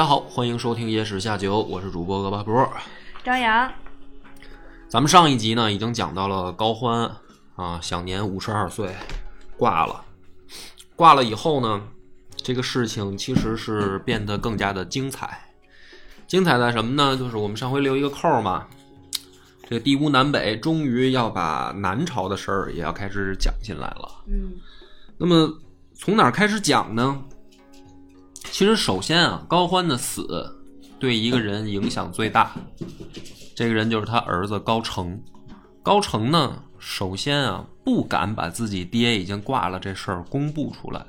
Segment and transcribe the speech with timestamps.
[0.00, 2.66] 家好，欢迎收听野史下酒，我是主播恶八波。
[3.22, 3.70] 张扬，
[4.88, 7.14] 咱们上一集呢已经讲到了高欢
[7.54, 8.96] 啊，享年五十二岁
[9.58, 10.02] 挂了。
[10.96, 11.82] 挂了以后呢，
[12.34, 15.38] 这个事情其实是变得更加的精彩。
[16.26, 17.14] 精彩在什么呢？
[17.14, 18.66] 就是我们上回留一个扣嘛，
[19.68, 24.08] 这个地屋南北终于要把南朝的事儿也要开始讲进来了。
[24.28, 24.52] 嗯
[25.18, 25.52] 那么
[25.92, 27.22] 从哪儿开始讲呢？
[28.44, 30.54] 其实首先啊，高欢的死
[30.98, 32.52] 对一个人影响最大，
[33.54, 35.20] 这个人就是他儿子高澄。
[35.82, 41.04] 高澄呢，首先啊不敢把自己爹已经挂了这事儿公布出来，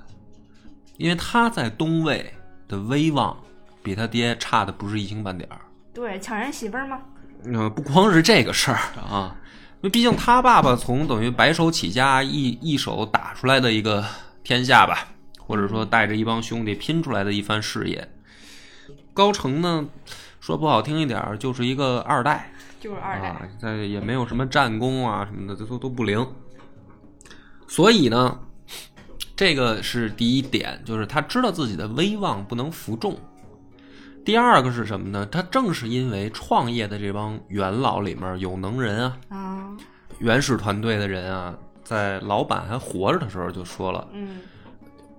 [0.97, 2.33] 因为他在东魏
[2.67, 3.35] 的威望
[3.83, 5.59] 比他爹差的不是一星半点儿。
[5.93, 6.99] 对，抢人媳妇儿吗？
[7.43, 9.35] 呃，不光是这个事儿啊，
[9.77, 14.05] 因为毕竟他爸爸从等于白手起家一一手打出来的一个
[14.43, 15.07] 天下吧，
[15.51, 18.07] 或者说带着一帮兄弟拼出来的一番事业。
[19.13, 19.85] 高成呢，
[20.39, 23.27] 说不好听一点儿，就是一个二代就是二代。
[23.27, 26.25] 啊，在也没有什么战功啊什么的，这都都不灵。
[27.67, 28.39] 所以呢，
[29.35, 33.19] 这个是第一点，就是他知道自己的威望不能服众。
[34.23, 35.25] 第二个是什么呢？
[35.25, 39.71] 他正是因为创业的这帮元老里面有能人啊，啊，
[40.19, 44.39] 原始团队的人啊，在老板还活着的时候就说了嗯，：“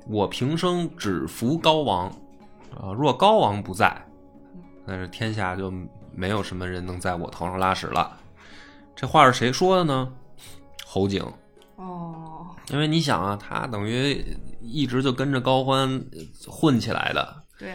[0.06, 2.08] 我平生只服高王，
[2.76, 4.04] 啊，若高王不在，
[4.84, 5.72] 那是天下就
[6.14, 8.18] 没有什么人能在我头上拉屎了。”
[8.94, 10.12] 这话是谁说的呢？
[10.84, 11.24] 侯景。
[11.76, 14.24] 哦，因为你想啊，他等于
[14.60, 16.04] 一直就跟着高欢
[16.46, 17.74] 混起来的，对，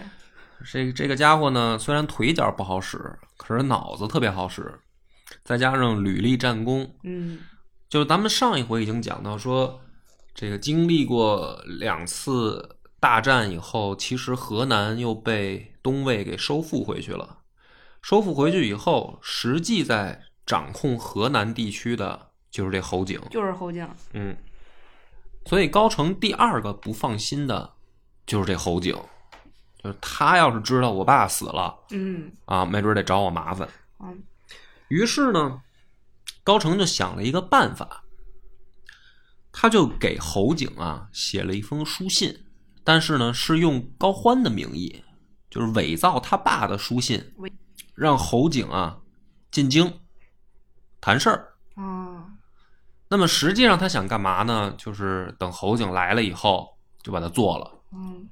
[0.72, 2.98] 这这个家伙呢，虽然腿脚不好使，
[3.36, 4.80] 可是脑子特别好使，
[5.44, 7.40] 再加上屡立战功，嗯
[7.90, 9.80] 就是咱们上一回已经讲到说，
[10.38, 17.40] 这个经历过两次大战以后，其实河南又被东魏给收复回去了。
[18.04, 23.20] 收复回去以后，实际在掌控河南地区的就是这侯景。
[23.32, 23.90] 就是侯景。
[24.14, 24.38] 嗯，
[25.48, 27.74] 所以高澄第二个不放心的
[28.28, 28.96] 就是这侯景，
[29.84, 33.68] 就是他要是知道我爸死了嗯啊，没准得找我麻烦。
[34.02, 34.22] 嗯
[34.90, 35.64] 于是呢，
[36.44, 38.04] 高澄就想了一个办法，
[39.60, 42.46] 他就给侯景啊写了一封书信，
[42.84, 45.04] 但是呢是用高欢的名义，
[45.50, 47.34] 就是伪造他爸的书信，
[47.96, 49.00] 让侯景啊
[49.50, 49.92] 进京
[51.02, 51.56] 谈事儿。
[51.74, 52.28] 啊，
[53.10, 54.72] 那么实际上他想干嘛呢？
[54.78, 57.82] 就是等侯景来了以后，就把他做了。
[57.94, 58.30] 嗯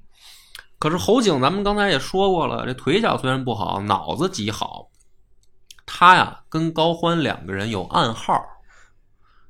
[0.77, 4.91] 可是侯景，咱们刚才也说过了，这腿脚虽然不好，脑子极好。
[5.87, 8.39] 他呀，跟高欢两个人有暗号。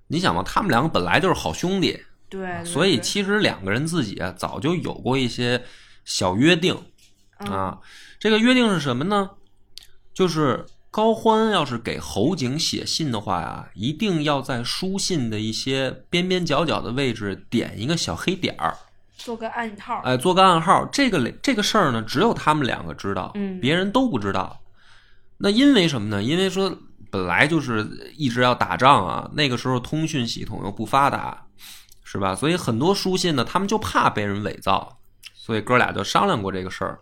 [0.08, 2.00] 你想嘛，他们两个本来就是好兄弟，
[2.30, 5.64] 对，对所以其实两个人自己啊，早就有过一些
[6.04, 6.78] 小约定
[7.40, 7.80] 嗯啊。
[8.20, 9.32] 这个约定是什么呢？
[10.14, 18.78] 就是高欢要是给侯景写信的话呀，一定要在书信的一些边边角角的位置点一个小黑点儿。
[19.18, 20.02] 做个暗号。
[20.04, 20.86] 哎，做个暗号。
[20.92, 24.62] 这个这个事儿呢，只有他们两个知道，嗯别人都不知道。
[25.38, 26.24] 那因为什么呢？
[26.24, 26.78] 因为说
[27.16, 31.48] 本来就是一直要打仗啊，那个时候通讯系统又不发达，
[32.04, 32.36] 是吧？
[32.36, 35.00] 所以很多书信呢，他们就怕被人伪造，
[35.34, 37.00] 所以哥俩就商量过这个事儿。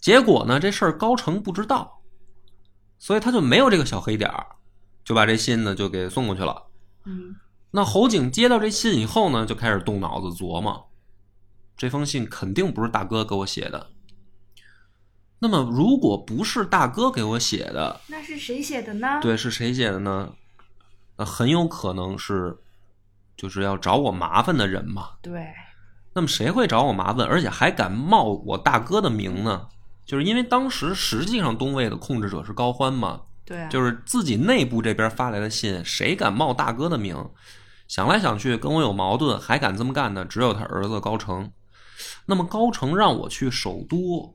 [0.00, 2.00] 结果呢，这事儿高成不知道，
[2.98, 4.46] 所以他就没有这个小黑点儿，
[5.04, 6.68] 就把这信呢就给送过去了。
[7.04, 7.36] 嗯
[7.72, 10.90] 那侯景接到这信以后呢，就开始动脑子琢磨，
[11.76, 13.90] 这封信肯定不是大哥给我写的。
[15.42, 19.18] 那么，如果不是大哥给我写的，那是谁写的呢？
[19.22, 20.32] 对，是谁写的呢？
[21.16, 22.58] 那很有可能是，
[23.36, 25.10] 就是要找我麻烦的人嘛。
[25.22, 25.46] 对
[26.12, 29.68] 那么谁会找我麻烦，而且还敢冒我大哥的名呢？
[30.04, 37.16] 就是因为当时实际上东魏的控制者是高欢嘛，对啊，就是自己内部这边发来的信，谁敢冒大哥的名？
[37.86, 41.50] 想来想去，跟我有矛盾，还敢这么干的，只有他儿子高澄。
[42.26, 44.34] 那么高澄让我去首都，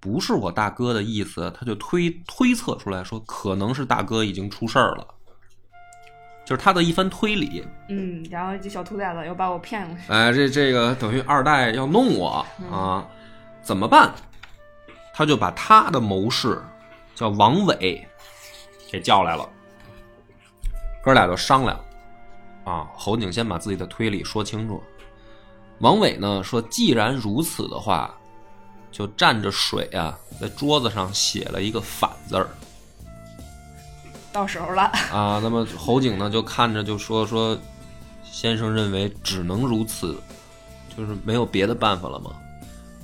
[0.00, 5.06] 不是我大哥的意思，他就推推测出来说，可能是大哥已经出事儿了。
[6.44, 7.66] 就是他的一番推理。
[7.88, 10.12] 嗯，然后这小兔崽子又把我骗过去。
[10.12, 13.04] 哎，这这个等于二代要弄我啊，
[13.62, 14.14] 怎么办？
[15.12, 16.62] 他就把他的谋士
[17.14, 18.06] 叫王伟
[18.92, 19.48] 给叫来了，
[21.02, 21.80] 哥俩就商量
[22.64, 22.86] 啊。
[22.94, 24.80] 侯景先把自己的推理说清楚。
[25.80, 28.14] 王伟呢说，既然如此的话，
[28.96, 32.48] 就蘸着水啊，在桌子上写了一个“反”字儿
[34.32, 34.84] 到手了。
[35.12, 35.38] 啊。
[35.42, 37.58] 那么侯景呢就看着就说说，
[38.24, 40.18] 先生认为只能如此，
[40.96, 42.30] 就是没有别的办法了吗？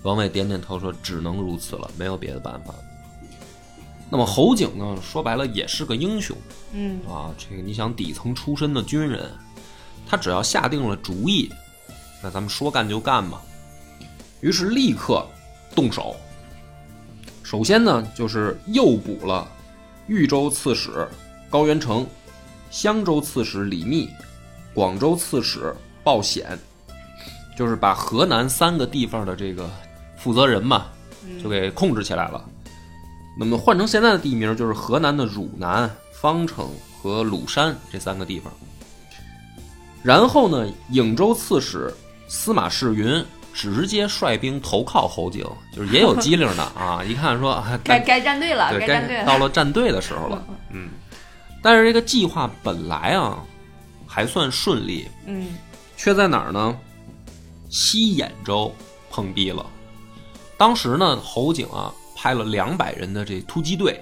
[0.03, 2.75] 王伟点点头说：“只能如此了，没有别的办法。”
[4.09, 6.35] 那么侯景呢，说白了也是个英雄
[6.73, 7.31] 嗯啊。
[7.37, 9.31] 这个你想底层出身的军人，
[10.09, 11.53] 他只要下定了主意，
[12.23, 13.39] 那咱们说干就干嘛。
[14.41, 15.25] 于是立刻
[15.75, 16.17] 动手。
[17.43, 19.47] 首先呢，就是诱捕了
[20.07, 21.07] 豫州刺史
[21.51, 22.07] 高元成、
[22.71, 24.09] 襄州刺史李密、
[24.73, 26.59] 广州刺史鲍显，
[27.57, 29.69] 就是把河南三个地方的这个
[30.17, 30.87] 负责人嘛，
[31.43, 32.43] 就给控制起来了。
[33.39, 35.91] 那么换成现在的地名，就是河南的汝南、
[36.21, 36.71] 方城
[37.01, 38.53] 和鲁山这三个地方。
[40.03, 41.93] 然后呢，颍州刺史
[42.29, 45.45] 司马世云直接率兵投靠侯景，
[45.75, 47.03] 就是也有机灵的啊！
[47.07, 50.45] 一看说，啊该该站队了，对，该站队到了站队的时候了。
[50.71, 50.89] 嗯，
[51.63, 53.39] 但是这个计划本来啊
[54.07, 55.57] 还算顺利，嗯
[55.97, 56.77] 却在哪儿呢？
[57.69, 58.75] 西兖州
[59.11, 59.65] 碰壁了。
[60.57, 64.01] 当时呢，侯景啊派了两百人的这突击队，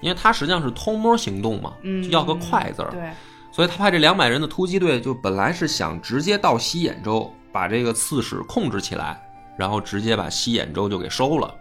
[0.00, 3.10] 因为他实际上是偷摸行动嘛，嗯，就要个快字儿，对，
[3.52, 9.20] 所以他派这两百人的突击队，就本来是想直接到西兖州把这个刺史控制起来，
[9.56, 11.54] 然后直接把西兖州就给收了。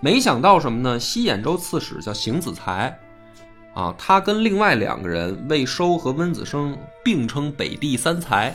[0.00, 0.98] 没想到什么呢？
[0.98, 2.96] 西兖州刺史叫邢子才，
[3.74, 8.54] 啊，他跟另外两个人魏收和温子升并称北地三才，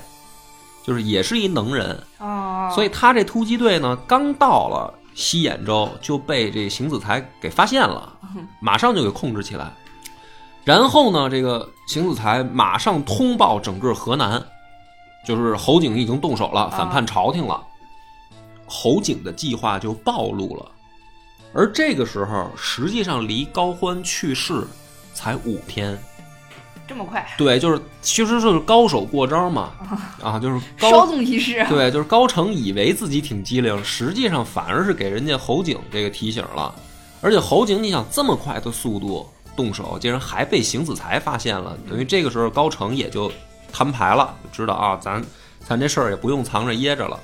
[0.86, 2.02] 就是也是一能人。
[2.20, 8.18] 哦，所以他这突击队呢，刚到了西兖州就被这邢子才给发现了，
[8.62, 9.72] 马上就给控制起来。
[10.64, 14.42] 然后呢，这个邢子才马上通报整个河南，
[15.26, 17.62] 就是侯景已经动手了，反叛朝廷了。
[18.66, 20.66] 侯景的计划就暴露了，
[21.54, 24.66] 而这个时候实际上离高欢去世
[25.14, 25.98] 才五天。
[26.86, 29.72] 这么快，对，就是其实就是高手过招嘛，
[30.22, 31.66] 啊，就是高稍纵即逝。
[31.70, 36.76] 对，就是高成以为自己挺机灵，实际上反而是给人家侯景这个提醒了。
[37.22, 43.32] 而且侯景，你想这么快的速度动手，竟然还被邢子才发现了，等于这个时候高成也就
[43.74, 45.22] 摊牌了，就知道啊，咱
[45.60, 47.20] 咱这事儿也不用藏着掖着了，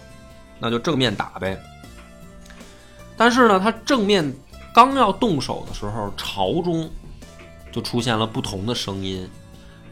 [0.60, 1.58] 那就正面打呗。
[3.16, 4.34] 但是呢，他正面
[4.74, 6.90] 刚要动手的时候，朝中
[7.72, 9.30] 就出现了不同的声音，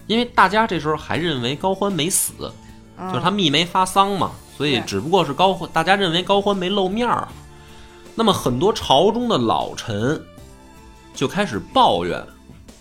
[0.07, 2.51] 因为大家这时候还认为高欢没死，
[2.98, 7.27] 嗯就是他密没发丧嘛，所以只不过是高欢，大家认为高欢没露面儿。
[8.15, 10.19] 那么很多朝中的老臣
[11.13, 12.25] 就开始抱怨，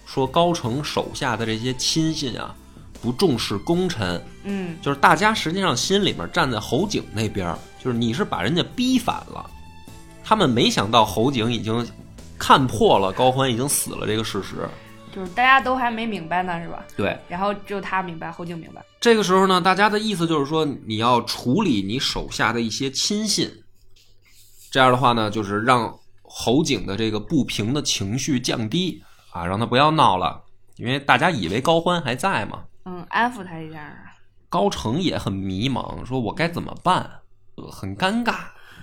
[0.07, 2.55] 说高成手下的这些亲信啊，
[3.01, 9.49] 不重视功臣，嗯就是大家实际上心里面站在侯景那边儿，就是你是把人家逼反了，
[10.25, 11.87] 他们没想到侯景已经
[12.39, 14.69] 看破了高欢已经死了这个事实。
[15.15, 16.85] 就是大家都还没明白呢，是吧？
[16.95, 18.85] 对，然后只有他明白，侯景明白。
[19.01, 23.51] 这个时候呢，大家的意思就是说，你要处理你手下的一些亲信，
[24.71, 30.43] 这样的话呢，就是让侯景的这个不平的情绪降低啊，让他不要闹了，
[30.77, 32.65] 因为大家以为高欢还在嘛。
[32.87, 33.95] 嗯，安抚他一下。
[34.49, 37.21] 高成也很迷茫，说我该怎么办？
[37.57, 38.37] 呃很尴尬。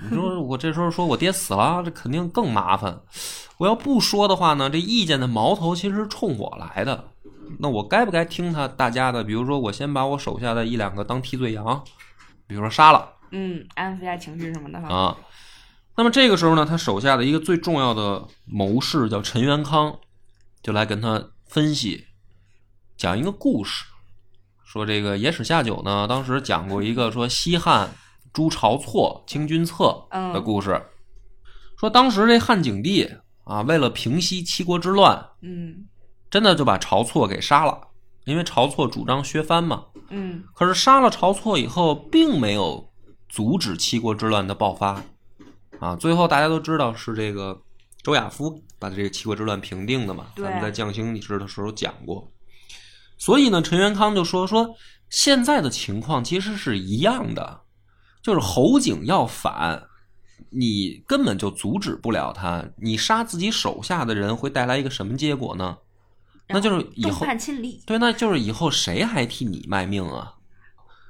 [0.10, 3.02] 你说我这时候说我爹死了，这肯定更麻烦。
[3.58, 7.12] 我要不说的话呢，这意见的矛头其实是冲我来的。
[7.60, 9.24] 那我该不该听他大家的？
[9.24, 11.84] 比如说，我先把我手下的一两个当替罪羊，
[12.46, 14.80] 比如说杀了嗯，安抚一下情绪什么的。
[14.80, 15.16] 啊。
[15.96, 20.00] 那么这个时候呢，他手下的一个最重要的谋士叫陈元康，
[20.62, 22.08] 就来跟他分析，
[22.98, 23.86] 讲一个故事，
[24.74, 27.88] 说这个野史下酒呢，当时讲过一个说西汉
[28.34, 30.04] 朱晁错清君侧
[30.34, 30.84] 的故事，
[31.78, 33.08] 说当时这汉景帝
[33.44, 35.86] 啊，为了平息七国之乱，嗯
[36.32, 37.80] 真的就把晁错给杀了，
[38.26, 39.86] 因为晁错主张削藩嘛。
[40.10, 42.92] 嗯可是杀了晁错以后，并没有
[43.30, 45.00] 阻止七国之乱的爆发，
[45.80, 47.62] 啊，最后大家都知道是这个
[48.02, 50.30] 周亚夫把这个七国之乱平定的嘛。
[50.36, 52.28] 咱们在将星史的时候讲过。
[53.24, 54.76] 所以呢，陈元康就说说
[55.10, 57.62] 现在的情况其实是一样的，
[58.22, 59.82] 就是侯景要反，
[60.50, 62.66] 你根本就阻止不了他。
[62.76, 65.78] 你杀自己手下的人会带来一个什么结果呢？
[66.50, 67.26] 那就是以众后。
[67.86, 70.34] 对，那就是以后谁还替你卖命啊？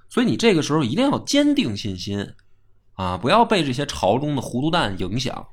[0.07, 2.23] 所以你这个时候一定要坚定信心
[2.93, 5.47] 啊，不要被这些朝中的糊涂蛋影响。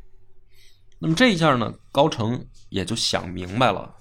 [0.98, 3.94] 那么这一下呢，高成也就想明白了，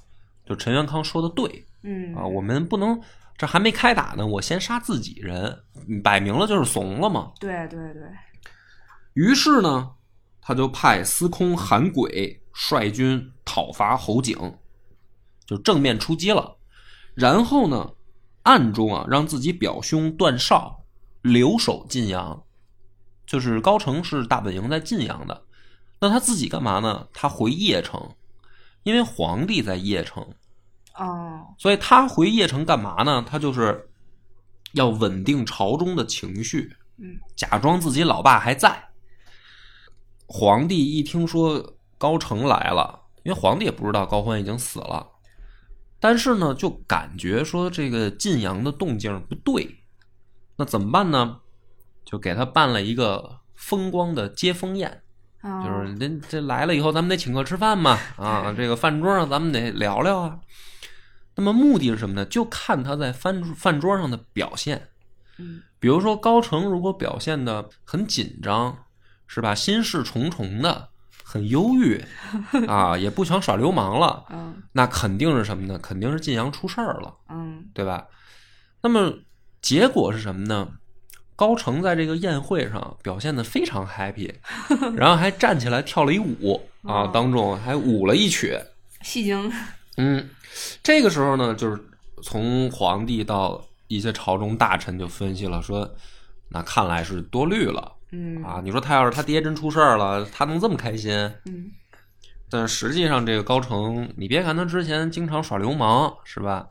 [0.46, 3.00] 就陈元康说的对嗯啊，我们不能
[3.38, 5.57] 这还没开打呢，我先杀自己人，
[6.03, 7.31] 摆明了就是怂了嘛。
[7.39, 8.03] 对对对，
[9.13, 9.91] 于是呢，
[10.41, 14.38] 他就派司空韩轨率军讨伐侯景，
[15.45, 16.57] 就正面出击了。
[17.15, 17.93] 然后呢，
[18.43, 20.83] 暗中啊，让自己表兄段绍
[21.21, 22.43] 留守晋阳，
[23.25, 25.43] 就是高成是大本营在晋阳的，
[26.01, 27.07] 那他自己干嘛呢？
[27.13, 28.15] 他回邺城，
[28.83, 30.25] 因为皇帝在邺城，
[31.00, 33.25] 哦，所以他回邺城干嘛呢？
[33.27, 33.89] 他就是
[34.74, 38.89] 要稳定朝中的情绪，嗯，假装自己老爸还在。
[40.27, 45.08] 皇帝一听说高成来了，因为皇帝也不知道高欢已经死了，
[46.00, 49.84] 但是呢，就感觉说这个晋阳的动静不对，
[50.58, 51.39] 那怎么办呢？
[52.06, 55.01] 就给他办了一个风光的接风宴。
[55.41, 60.38] 哦就是您这来了以后，咱们得请客吃饭嘛，啊，这个饭桌上咱们得聊聊啊。
[61.39, 62.25] 那么目的是什么呢？
[62.25, 64.89] 就看他在饭饭桌上的表现。
[65.38, 68.77] 嗯比如说高成如果表现的很紧张，
[69.25, 69.55] 是吧？
[69.55, 70.89] 心事重重的，
[71.24, 72.03] 很忧郁
[72.67, 75.79] 啊，也不想耍流氓了，嗯那肯定是什么呢？
[75.81, 78.05] 肯定是晋阳出事儿了，嗯对吧？
[78.81, 79.13] 那么
[79.62, 80.67] 结果是什么呢？
[81.38, 84.29] 高成在这个宴会上表现的非常 happy，
[84.98, 88.60] 然后还站起来跳了一舞啊，哦当众还舞了一曲。
[89.01, 89.50] 戏精，
[89.96, 90.29] 嗯，
[90.84, 91.82] 这个时候呢，就是
[92.24, 95.89] 从皇帝到一些朝中大臣就分析了，说
[96.50, 98.62] 那看来是多虑了嗯啊。
[98.63, 101.12] 你说他要是他爹真出事儿了，他能这么开心？
[101.46, 101.72] 嗯
[102.51, 106.68] 但实际上，这个高成，你别看他之前经常耍流氓，是吧？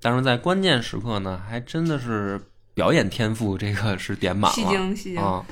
[0.00, 2.40] 但是在关键时刻呢，还真的是
[2.74, 5.22] 表演天赋，这个是点满了。
[5.22, 5.46] 啊，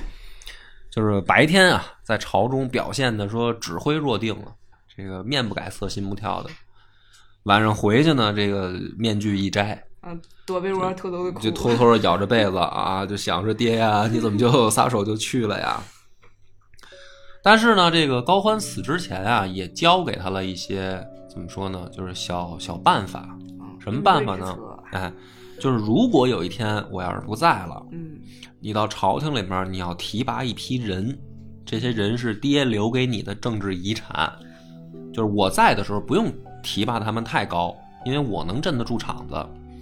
[0.91, 4.53] 就是白天啊，在朝中表现的说指挥若定了，
[4.93, 6.49] 这个面不改色心不跳的。
[7.43, 15.81] 晚上回去呢，这个面具一摘，嗯，躲被窝偷偷的哭，就偷偷的咬着被子啊， 就想着爹呀，你怎么就撒手就去了呀？
[17.41, 23.27] 但是呢，这个高欢死之前啊，也教给他了一些怎么说呢，就是小小办法。
[23.41, 23.45] 嗯
[23.81, 24.57] 什么办法呢？
[24.91, 25.11] 哎，
[25.57, 28.19] 就是如果有一天我要是不在了，嗯
[28.59, 31.17] 你到朝廷里面，你要提拔一批人，
[31.65, 34.31] 这些人是爹留给你的政治遗产。
[35.13, 36.29] 就是我在的时候，不用
[36.63, 37.75] 提拔他们太高，
[38.05, 39.35] 因为我能镇得住场子。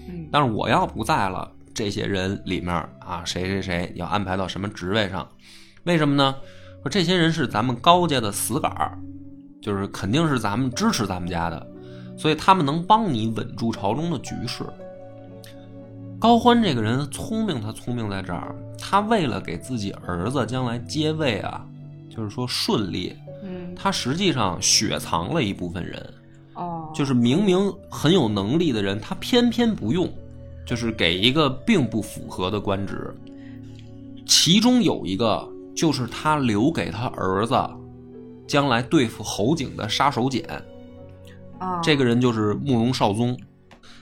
[0.10, 5.28] 嗯但是我要不在了，这些人里面啊，谁谁谁要安排到什么职位上？
[5.84, 6.36] 为什么呢？
[6.84, 8.98] 说这些人是咱们高家的死杆儿，
[9.62, 11.68] 就是肯定是咱们支持咱们家的，
[12.18, 14.66] 所以他们能帮你稳住朝中的局势。
[16.20, 21.66] 高欢这个人聪明，他聪明在这儿，他为了给自己儿子将来接位啊，
[22.10, 26.14] 就是说顺利，嗯他实际上雪藏了一部分人。
[26.58, 30.12] 哦，就是明明很有能力的人，他偏偏不用，
[30.66, 33.16] 就是给一个并不符合的官职。
[34.26, 37.56] 其中有一个就是他留给他儿子，
[38.48, 40.44] 将来对付侯景的杀手锏。
[41.60, 43.36] 啊这个人就是慕容绍宗，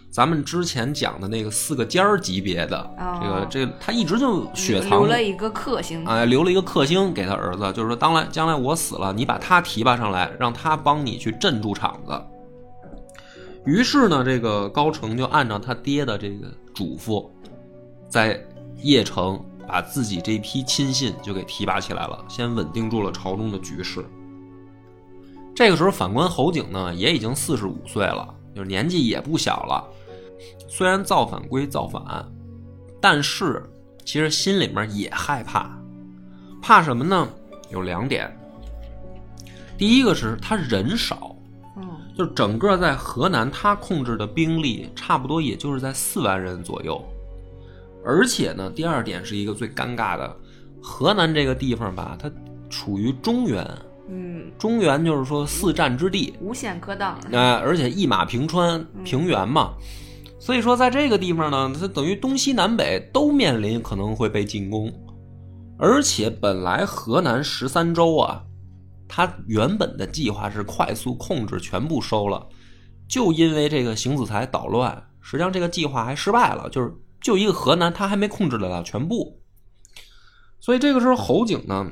[0.10, 12.22] 咱们之前讲的那个四个尖儿级别的，哦这个这个他一直就雪藏留了一个克星，哎，留了一个克星给他儿子，就是说，当来将来我死了，你把他提拔上来，让他帮你去镇住场子。
[13.66, 17.28] 于是呢，这个高成就按照他爹的这个嘱咐，
[18.08, 18.40] 在
[18.78, 24.06] 邺城把自己这批亲信就给提拔起来了，先稳定住了朝中的局势。
[25.56, 29.84] 这个时候，反观侯景呢，也已经四十五岁了，就是年纪也不小了。
[30.68, 32.24] 虽然造反归造反，
[33.02, 33.64] 但是
[34.04, 35.76] 其实心里面也害怕，
[36.62, 37.28] 怕什么呢？
[37.72, 38.32] 有两点。
[39.78, 41.35] 第一个是他人少，
[42.18, 47.04] 就是整个在河南他控制的兵力差不多也就是在四万人左右，
[48.06, 50.36] 而且呢，第二点是一个最尴尬的，
[50.82, 52.32] 河南这个地方吧，它
[52.70, 53.68] 处于中原，
[54.08, 59.74] 嗯，中原就是说四战之地，无险可挡，哎、而且一马平川，平原嘛，
[60.40, 64.90] 所以说在这个地方呢，它等于东西南北都面临可能会被进攻，
[65.78, 68.42] 而且本来河南十三州啊，
[69.08, 72.48] 它原本的计划是快速控制全部收了，
[73.08, 79.42] 就因为这个邢子才捣乱，实际上这个计划还失败了，就是就一个河南，他还没控制得了全部，
[80.60, 81.92] 所以这个时候侯景呢，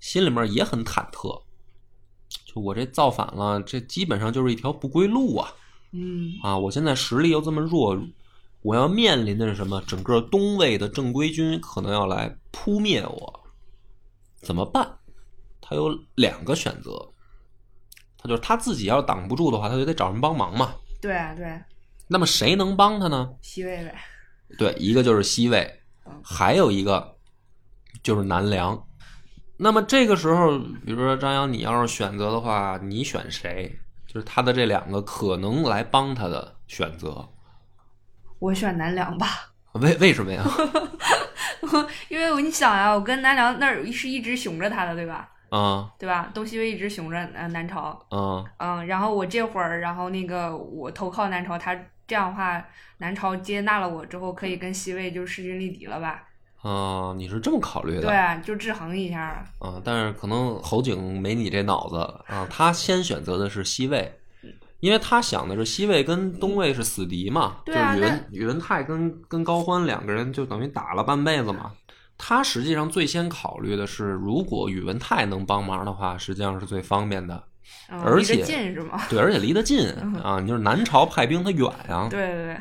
[0.00, 1.42] 心里面也很忐忑。
[2.44, 5.52] 就我这造反了，这基本上就是一条不归路啊！
[5.92, 7.96] 嗯啊，我现在实力又这么弱，
[8.62, 9.80] 我要面临的是什么？
[9.86, 13.40] 整个东魏的正规军可能要来扑灭我，
[14.42, 14.98] 怎么办？
[15.66, 16.90] 他有两个选择。
[18.18, 20.74] 他就是他自己要是挡不住的话，他就得找人帮忙嘛。
[21.00, 21.60] 对对，
[22.08, 23.30] 那么谁能帮他呢？
[23.42, 23.94] 西魏呗。
[24.56, 25.82] 对，一个就是西魏，
[26.22, 27.16] 还有一个
[28.02, 28.80] 就是南梁。
[29.58, 33.78] 那么这个时候，比如说张扬，你要是选择的话，你选谁？
[34.06, 37.28] 就是他的这两个可能来帮他的选择，
[38.38, 39.26] 我选南梁吧，
[39.72, 40.42] 为为什么呀？
[42.08, 45.28] 因为我你想呀，我跟南梁那儿是一直熊着他的，对吧？
[45.56, 46.30] 啊对吧？
[46.34, 51.74] 东西魏一直雄着呃南朝，啊嗯，然后我这会儿，然后那个我投靠南朝，他
[52.06, 52.64] 这样的话，
[52.98, 56.24] 南朝接纳了我之后，可以跟西魏就势均力敌了吧？
[56.62, 57.14] 啊！
[57.16, 58.02] 你是这么考虑的？
[58.02, 59.44] 对，就制衡一下。
[59.60, 61.96] 啊，但是可能侯景没你这脑子
[62.26, 64.12] 啊，他先选择的是西魏，
[64.80, 71.72] 因为他想的是西魏跟东魏是死敌嘛，对啊就宇文宇文泰跟跟高欢两个人就等于打了半辈子嘛。
[72.18, 77.42] 他实际上最先考虑的是，如果宇文泰能帮忙的话，实际上是最方便的，
[77.90, 79.00] 嗯、而且近是吗？
[79.08, 79.88] 对，而且离得近
[80.22, 80.40] 啊。
[80.40, 82.56] 你就是南朝派兵他远啊、对对对，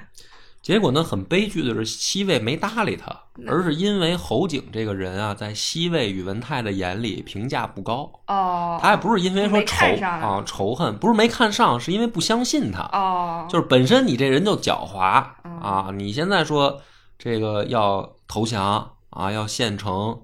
[0.62, 3.16] 结果呢，很悲剧的是，西魏没搭理他，
[3.48, 8.12] 而是因为侯景这个人啊，在西魏宇文泰的眼里评价不高。
[8.28, 12.82] 哦，他也不是因为说仇啊仇恨，不是没看上，是因为不相信他。
[12.92, 15.90] 哦，就是本身你这人就狡猾嗯啊！
[15.94, 16.82] 你现在说
[17.18, 20.20] 这个要投降啊，要现成，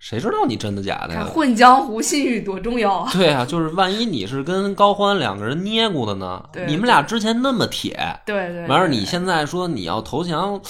[0.00, 1.24] 谁知道你真的假的呀？
[1.24, 3.10] 混江湖，信誉多重要啊！
[3.12, 6.44] 对啊，就是万一你是跟高欢两个人捏咕的呢？
[6.52, 7.96] 对你们俩之前那么铁，
[8.26, 10.60] 对对，完事儿你现在说你要投降，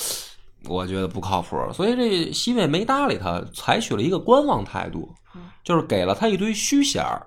[0.66, 1.56] 我觉得不靠谱。
[1.72, 7.26] 所以这西魏没搭理他，采取了一个观望态度嗯，就是给了他一堆虚衔儿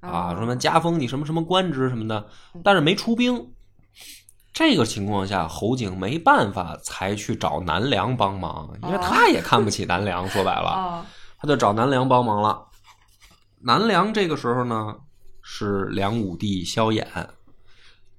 [0.00, 2.26] 啊，哦什么加封你什么什么官职什么的，
[2.64, 3.52] 但是没出兵。
[4.54, 10.26] 这个情况下，侯景没办法才去找南梁帮忙，因为哦他也看不起南梁。
[10.28, 11.04] 说白了，哦，
[11.38, 12.64] 他就找南梁帮忙了。
[13.60, 14.94] 南梁这个时候呢
[15.42, 17.04] 是梁武帝萧衍，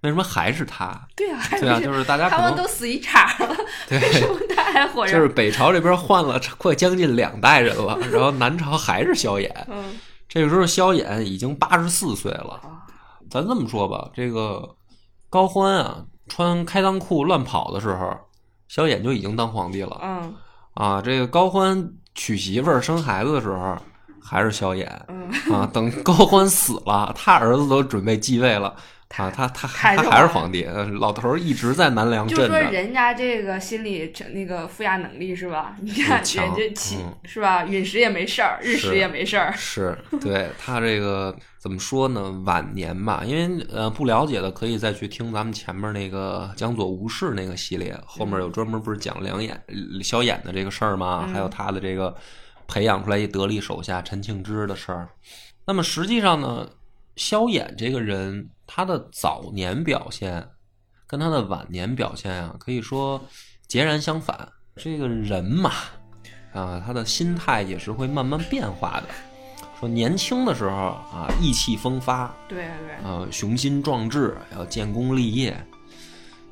[0.02, 1.08] 为什么还是他？
[1.16, 3.56] 对啊，还对啊，就是大家可他们能都死一茬了，
[3.88, 5.14] 对为什么他还活着？
[5.14, 9.50] 就是北朝这边换了快将近两代人了， 然后南朝还是萧衍。
[9.70, 12.60] 嗯这个时候萧衍已经八十四岁了。
[12.62, 12.84] 啊
[13.30, 14.76] 咱这么说吧，这个
[15.30, 18.18] 高欢啊，穿开裆裤乱跑的时候，
[18.68, 20.34] 萧衍就已经当皇帝了嗯
[20.74, 21.02] 啊。
[21.02, 23.78] 这个高欢娶媳妇儿生孩子的时候，
[24.22, 25.70] 还是萧衍嗯，啊。
[25.72, 28.76] 等高欢死了，他儿子都准备继位了啊，
[29.08, 30.64] 他他他还是皇还是皇帝。
[30.64, 32.62] 呃老头儿一直在南梁就镇着。
[32.62, 35.76] 说人家这个心理那个负压能力是吧？
[35.82, 37.64] 你看强人家起嗯是吧？
[37.66, 39.54] 陨石也没事儿，日食也没事儿。
[39.54, 42.32] 是对他这个怎么说呢？
[42.46, 49.60] 晚年吧，因为呃不了解的可以再去听咱们前面那个江左吴氏那个系列，后面有专门不是讲梁演、
[50.04, 51.26] 萧衍的这个事儿吗？
[51.28, 52.14] 嗯还有他的这个
[52.68, 55.10] 培养出来一得力手下陈庆之的事儿。
[55.68, 56.68] 那么实际上呢，
[57.16, 60.48] 萧衍这个人，他的早年表现
[61.08, 63.22] 跟他的晚年表现啊，可以说
[63.68, 64.48] 截然相反。
[64.76, 65.72] 这个人嘛，
[66.54, 69.08] 啊，他的心态也是会慢慢变化的。
[69.80, 75.56] 说年轻的时候啊，意气风发，对对，啊，雄心壮志，要建功立业。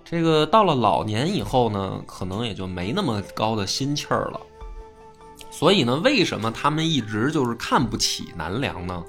[0.05, 4.39] 这个到了老年以后呢，可能也就没那么高的心气儿了。
[5.49, 9.03] 所以呢，为什么他们一直就是看不起南梁呢？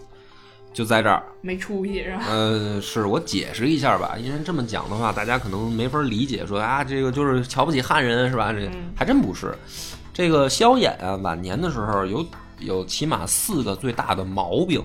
[0.74, 2.24] 就在这儿，没出息是吧？
[2.28, 8.52] 呃，是我解释一下吧，因为这么讲的话，大家可能没法理解，说啊，这个就是瞧不起汉人是吧？
[8.52, 9.56] 这嗯还真不是。
[10.12, 12.26] 这个萧衍啊，晚年的时候有
[12.58, 14.82] 有起码四个最大的毛病，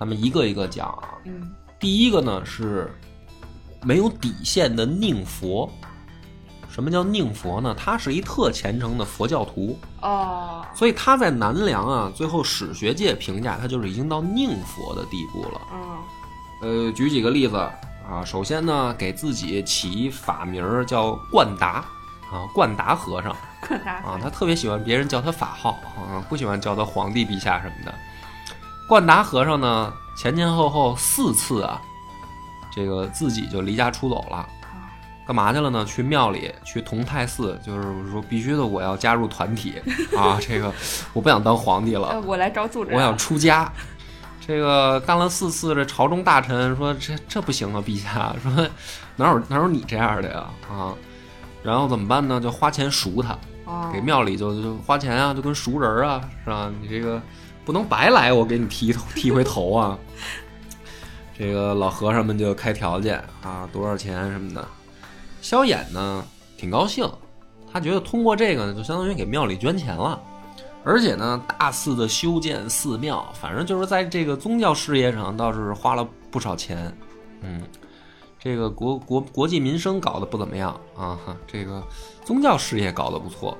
[0.00, 1.20] 咱们一个一个讲啊。
[1.26, 2.90] 嗯第一个呢是
[3.82, 5.70] 没有底线的宁佛。
[6.74, 7.72] 什么叫宁佛呢？
[7.78, 15.60] 他是一特虔诚的佛教徒，哦所以他在南梁啊，最后史学界评价他就是已经到宁佛的地步了。
[15.72, 15.98] 嗯
[16.86, 18.24] 呃，举几个例子啊。
[18.26, 21.84] 首先呢，给自己起一法名叫冠达
[22.32, 23.36] 啊，冠达和尚
[23.68, 27.94] 冠达啊，他特别喜欢别人叫他法号啊，不喜欢叫他皇帝陛下什么的。
[28.88, 31.80] 冠达和尚呢，前前后后四次啊，
[32.74, 34.44] 这个自己就离家出走了。
[35.26, 35.84] 干嘛去了呢？
[35.84, 39.74] 去庙里，去同泰寺，就是说必须的，我要加入团体
[40.16, 40.38] 啊！
[40.40, 40.72] 这个
[41.12, 42.92] 我不想当皇帝了呃，，我来找组织。
[42.94, 43.72] 我想出家。
[44.46, 48.52] 这个干了四次，这朝中大臣说这这不行啊，陛下说
[49.16, 50.92] 哪有哪有你这样的呀啊！
[51.62, 52.38] 然后怎么办呢？
[52.38, 56.70] 就花钱赎他，哦给庙里就就花钱啊，就跟赎人啊，是吧？
[56.82, 57.18] 你这个
[57.64, 59.98] 不能白来，我给你剃头剃回头啊！
[61.38, 64.68] 这个老和尚们就开条件啊，多少钱什么的。
[65.44, 66.24] 萧衍呢
[66.56, 67.06] 挺高兴，
[67.70, 70.18] 他觉得通过这个呢，就相当于给庙里捐钱了。
[70.82, 76.90] 而且呢，大肆的修建寺庙，反正就是在这个宗教事业上倒是花了不少钱。
[77.42, 77.60] 嗯，
[78.38, 81.82] 这个国国国计民生搞得不怎么样啊，哈，这个
[82.24, 83.54] 宗教事业搞得不错，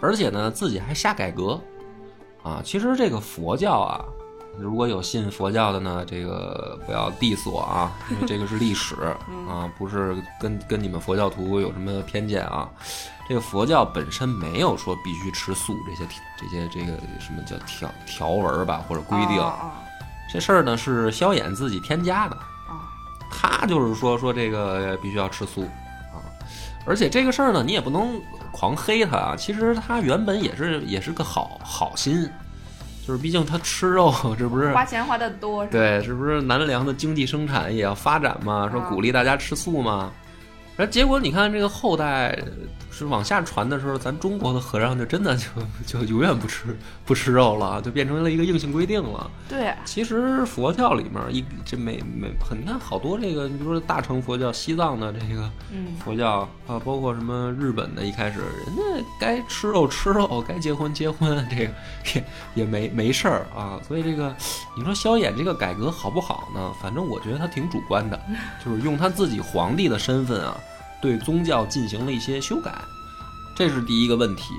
[0.00, 1.60] 而且呢，自己还瞎改革
[2.42, 2.60] 啊。
[2.64, 4.04] 其实这个佛教啊，
[4.58, 8.94] 如果有信佛教的呢，这个不要 diss 我啊，因为这个是历史
[9.48, 12.68] 啊，不是跟跟你们佛教徒有什么偏见啊。
[13.28, 19.72] 这个佛教本身没有说必须吃素这些这些这个什么叫条条文吧或者规定，啊
[20.30, 22.36] 这事儿呢是萧衍自己添加的。
[22.36, 22.88] 啊
[23.30, 25.62] 他就是说说这个必须要吃素
[26.12, 26.20] 啊，
[26.84, 28.20] 而且这个事儿呢，你也不能
[28.52, 29.34] 狂黑他啊。
[29.36, 32.28] 其实他原本也是也是个好好心，
[33.06, 38.68] 就是毕竟他吃肉，这不是啊，花钱花的多，对，这不是南梁的经济生产也要发展嘛？
[38.70, 40.12] 说啊鼓励大家吃素嘛。
[40.76, 42.38] 然后结果你看这个后代
[42.92, 45.46] 是往下传的时候，咱中国的和尚就真的就
[45.86, 46.76] 就永远不吃
[47.06, 49.30] 不吃肉了，就变成了一个硬性规定了。
[49.48, 58.82] 对，其实佛教里面一这每每很看好多这个，你比如说大乘佛教、西藏的这个嗯佛教啊，包括什么日本的，一开始人家
[59.18, 61.72] 该吃肉吃肉，该结婚结婚，这个
[62.14, 62.24] 也
[62.56, 63.80] 也没没事儿啊。
[63.88, 64.34] 所以这个
[64.76, 66.70] 你说萧衍这个改革好不好呢？
[66.80, 68.20] 反正我觉得他挺主观的，
[68.62, 70.56] 就是用他自己皇帝的身份啊，
[71.02, 72.72] 对宗教进行了一些修改，
[73.54, 74.54] 这是第一个问题。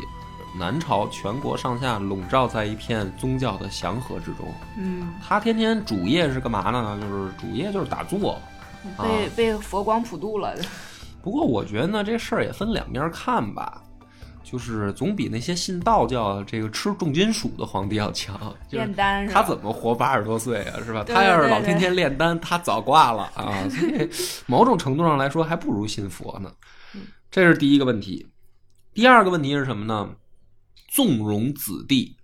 [0.59, 6.99] 南朝全国上下笼罩在一片宗教的祥和之中，嗯，他天天主业是干嘛呢？
[7.01, 8.39] 就是主业就是打坐。
[8.97, 10.53] 啊被被佛光普渡了，
[11.23, 13.81] 不过我觉得呢，这事儿也分两面看吧，
[14.43, 18.37] 就是总比那些信道教这个吃重金属的皇帝要强。
[18.69, 19.33] 就是炼丹是？
[19.33, 20.79] 他怎么活八十多岁啊？
[20.85, 21.03] 是吧？
[21.03, 23.67] 他要是老天天炼丹，他早挂了啊！
[23.71, 24.09] 所以
[24.45, 26.51] 某种程度上来说，还不如信佛呢。
[27.31, 28.27] 这是第一个问题。
[28.93, 30.07] 第二个问题是什么呢？
[30.87, 32.15] 纵容子弟，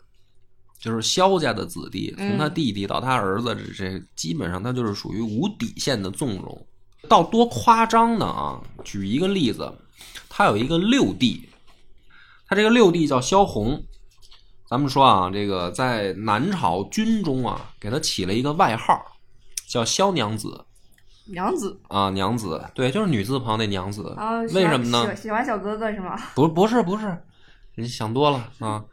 [0.79, 6.67] 就是萧家的子弟，从他嗯弟弟到他儿子，这这基本上他就是属于无底线的纵容。
[7.07, 8.61] 到多夸张呢啊！
[8.83, 9.73] 举一个例子，
[10.29, 11.48] 他有一个六弟，
[12.49, 13.81] 他这个六弟叫萧红。
[14.67, 19.03] 咱们说啊，这个在南朝军中啊，给他起了一个外号，
[19.67, 20.65] 叫萧娘子
[21.25, 24.13] 娘子，啊，娘子，对，就是女字旁那娘子。
[24.17, 25.15] 然后喜欢为什么呢？
[25.15, 26.15] 喜喜欢小哥哥是吗？
[26.35, 27.17] 不，不是，不是，
[27.75, 28.83] 你想多了啊。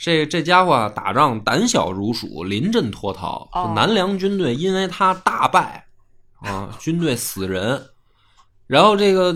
[0.00, 3.48] 这这家伙啊，打仗胆小如鼠，临阵脱逃。
[3.52, 5.86] 哦南梁军队因为他大败
[6.40, 7.82] 啊，军队死人，
[8.66, 9.34] 然后这个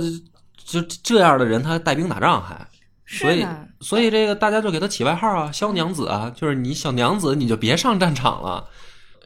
[0.56, 2.66] 就这样的人，他带兵打仗还，
[3.06, 3.46] 所以，
[3.80, 8.68] 所以这个大家就给他起外号啊，萧娘子啊，就是你小娘子，你就别上战场了。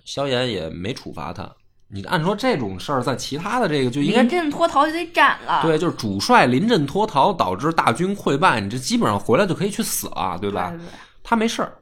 [0.05, 1.51] 萧炎也没处罚他。
[1.89, 10.71] 你按说这种事儿，在其他的这个就应该临阵脱逃就得斩了，对，就是主帅临阵脱逃，导致大军溃败，你这基本上回来就可以去死了，对对吧？
[10.71, 10.79] 对
[11.25, 11.73] 他没事儿，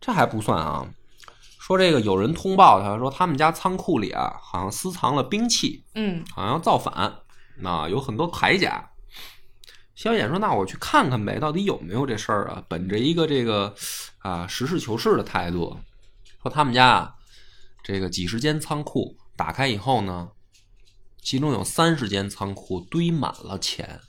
[0.00, 0.86] 这还不算啊。
[1.58, 7.12] 说这个有人通报他说他们家仓库里啊，好像私藏了兵器，嗯，好像要造反，
[7.58, 8.88] 那有很多铠甲。
[9.96, 13.74] 萧衍说：“那我去看看呗，到底有没有这事儿啊？”本着一个这个
[14.18, 15.76] 啊实事求是的态度，
[16.42, 17.14] 说他们家啊
[17.82, 20.28] 这个几十间仓库打开以后呢，
[21.22, 24.00] 其中有三十间仓库堆满了钱，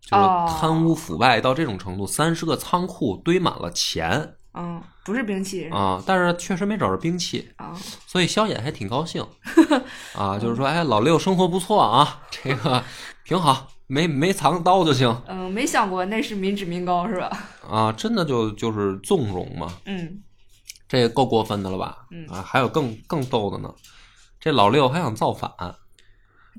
[0.00, 7.74] 就是哦贪污腐败到这种程度，三十个仓库堆满了钱嗯，不是兵器啊，但是确实没找着兵器，啊，
[8.06, 9.26] 所以萧衍还挺高兴
[10.14, 12.82] 啊，就是说，哎，老六生活不错啊，这个
[13.24, 15.22] 挺好，没没藏刀就行。
[15.26, 17.44] 嗯，没想过那是民脂民膏是吧？
[17.68, 20.22] 啊，真的就就是纵容嘛，嗯，
[20.88, 22.06] 这也够过分的了吧？
[22.10, 22.26] 嗯。
[22.28, 23.72] 啊，还有更更逗的呢，
[24.40, 25.50] 这老六还想造反。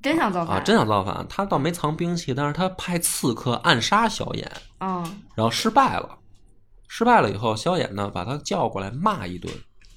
[0.03, 0.57] 真想造反。
[0.57, 4.45] 啊，真想造反，他倒没藏兵器，但是他派刺客暗杀萧衍，
[4.79, 6.19] 嗯，然后失败了，
[6.87, 9.51] 失败了以后，萧衍呢把他叫过来骂一顿，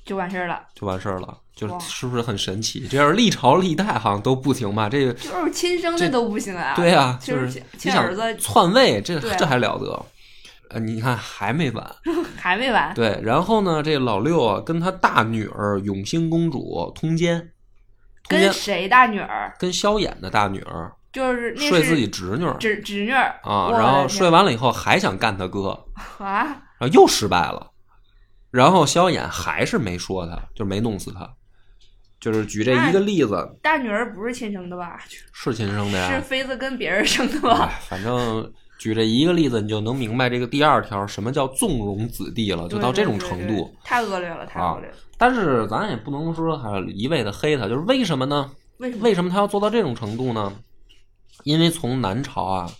[0.05, 2.87] 就完事儿了，就完事儿了，就是是不是很神奇？
[2.89, 4.89] 这要是历朝历代好像都不行吧？
[4.89, 10.07] 这个就是亲生的都不行啊，对呀、就就是亲儿子篡位，这这还了得？
[10.71, 11.85] 呃，你看还没完，
[12.39, 17.39] 还没完，对，然后呢，这老六啊跟他大女儿永兴公主通奸，
[18.29, 19.53] 通奸跟谁大女儿？
[19.59, 25.71] 跟萧衍的大女儿就是睡自己侄女儿侄侄女儿啊，然后睡完了以后还想干他哥，
[26.19, 26.45] 啊，
[26.79, 27.69] 然后又失败了，
[28.51, 31.29] 然后萧衍还是没说他，就没弄死他，
[32.21, 35.01] 就是举这一个例子，大女儿不是亲生的吧？
[35.33, 37.67] 是亲生的呀，是妃子跟别人生的吧？
[37.67, 43.73] 哎，反正举这一个例子，你就能明白这个第二条什么叫纵容子弟了，就到这种程度。
[43.85, 44.95] 太恶劣了，太啊恶劣了。
[45.17, 48.51] 但是咱也不能说还一味的黑他，就是为什么呢？
[48.79, 49.05] 为什么？
[49.05, 50.53] 为什么他要做到这种程度呢？
[51.45, 52.71] 因为从南朝啊，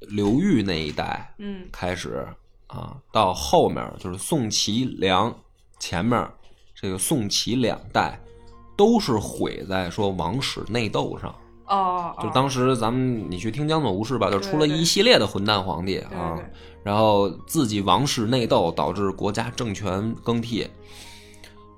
[0.00, 2.26] 刘裕那一代嗯开始
[2.76, 5.34] 啊，到后面就是宋齐梁
[5.78, 6.28] 前面
[6.74, 8.20] 这个宋齐两代
[8.76, 11.34] 都是毁在说王室内斗上。
[11.66, 16.38] 哦，哦就当时咱们你去听江左吴氏吧，就出了一系列的混蛋皇帝啊
[16.84, 20.68] 然后自己王室内斗导致国家政权更替。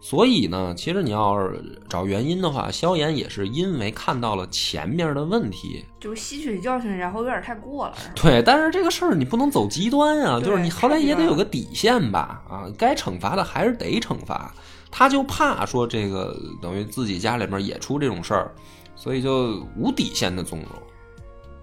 [0.08, 7.94] 所以呢，其实你要是找原因的话，萧炎也是因为看到了前面的问题，就是吸取教训，然后有点太过了。
[8.14, 14.50] 对，但是这个事儿你不能走极端啊，就是你好歹也得有个底线吧，啊，该惩罚的还是得惩罚。
[14.90, 18.50] 他就怕说这个等于自己家里面也出这种事儿，
[18.96, 20.68] 所以就无底线的纵容。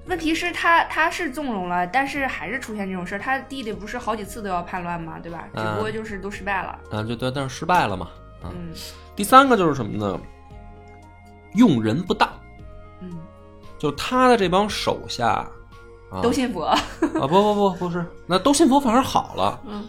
[0.05, 3.17] 问题是他他是纵容了，但是还是出现这种事儿。
[3.17, 5.17] 他弟弟不是好几次都要叛乱吗？
[5.17, 5.47] 对吧？
[5.55, 6.79] 只不过就是都失败了。
[6.91, 8.07] 啊，就对，但是失败了嘛。
[8.45, 8.73] 啊，嗯
[9.15, 10.19] 第三个就是什么呢？
[11.53, 12.29] 用人不当，
[13.01, 13.11] 嗯，
[13.77, 15.47] 就他的这帮手下
[16.09, 16.63] 啊，都信佛。
[16.63, 19.59] 啊，不不不不是，那都信佛反而好了。
[19.65, 19.87] 嗯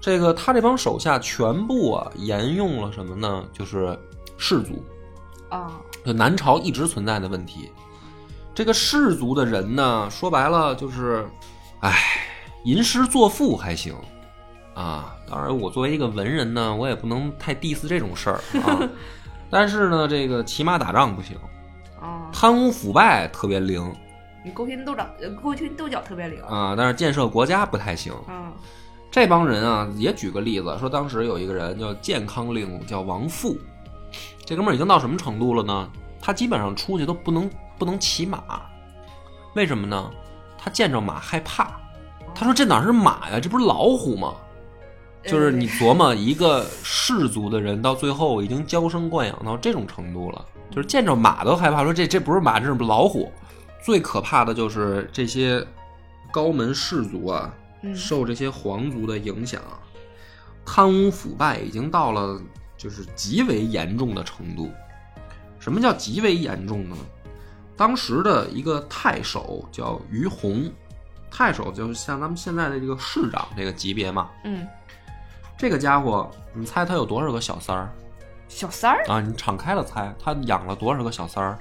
[0.00, 3.44] 这个他这帮手下全部啊沿用了什么呢？
[3.52, 3.98] 就是
[4.36, 4.84] 氏族，
[5.48, 7.68] 啊就南朝一直存在的问题。
[8.54, 11.28] 这个氏族的人呢，说白了就是，
[11.80, 11.96] 唉，
[12.64, 13.92] 吟诗作赋还行
[14.80, 15.14] 啊。
[15.28, 18.78] 当然，我作为一个文人呢，我也不能太 diss 这种事儿啊。
[19.50, 21.36] 但是呢，这个骑马打仗不行，
[22.00, 22.30] 啊！
[22.32, 23.82] 贪污腐败特别灵
[24.44, 26.40] 你勾心斗角，呃勾心斗角特别灵。
[26.42, 28.12] 啊，但是建设国家不太行。
[28.28, 28.52] 嗯
[29.10, 33.56] 这帮人啊，也举个例子，说当时有一个人叫健康令，叫王富，
[34.44, 35.90] 这哥们儿已经到什么程度了呢？
[36.20, 38.42] 他基本上出去都不能不能骑马，
[39.54, 40.10] 为什么呢？
[40.58, 41.70] 他见着马害怕。
[42.34, 43.40] 他说：“这哪是马呀？
[43.40, 44.34] 这不是老虎吗？”
[45.28, 53.30] 就是你琢磨，一个氏族的人到最后已经娇生惯养到这种程度了，就是见着马都害怕，说这这不是马，这是老虎。
[53.84, 55.64] 最可怕的就是这些
[56.32, 59.60] 高门氏族啊，嗯受这些皇族的影响，
[60.64, 62.40] 贪污腐败已经到了
[62.76, 64.70] 就是极为严重的程度。
[65.58, 66.96] 什么叫极为严重呢？
[67.76, 70.70] 当时的一个太守叫于洪，
[71.30, 74.30] 太守就是像咱们现在的这个市长这个级别嘛。
[74.44, 74.66] 嗯，
[75.58, 77.90] 这个家伙，你猜他有多少个小三儿
[78.48, 79.20] 小三儿啊？
[79.20, 81.58] 你敞开了猜，他养了多少个小三儿？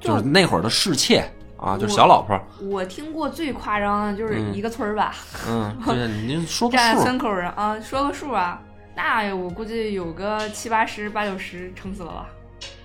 [0.00, 1.24] 就就是那会儿的侍妾
[1.56, 2.38] 啊，就是小老婆。
[2.68, 5.14] 我听过最夸张的就是嗯一个村儿吧，
[5.48, 8.60] 嗯， 对，您说个数站村口人啊，说个数啊，
[8.96, 12.26] 那我估计有个七八十、八九十，撑死了吧？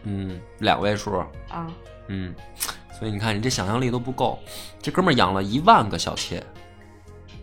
[0.03, 1.17] 嗯，两位数。
[1.49, 1.67] 啊，
[2.07, 2.33] 嗯，
[2.99, 4.37] 所以你看，你这想象力都不够。
[4.79, 6.41] 这哥们儿养了一万个小妾。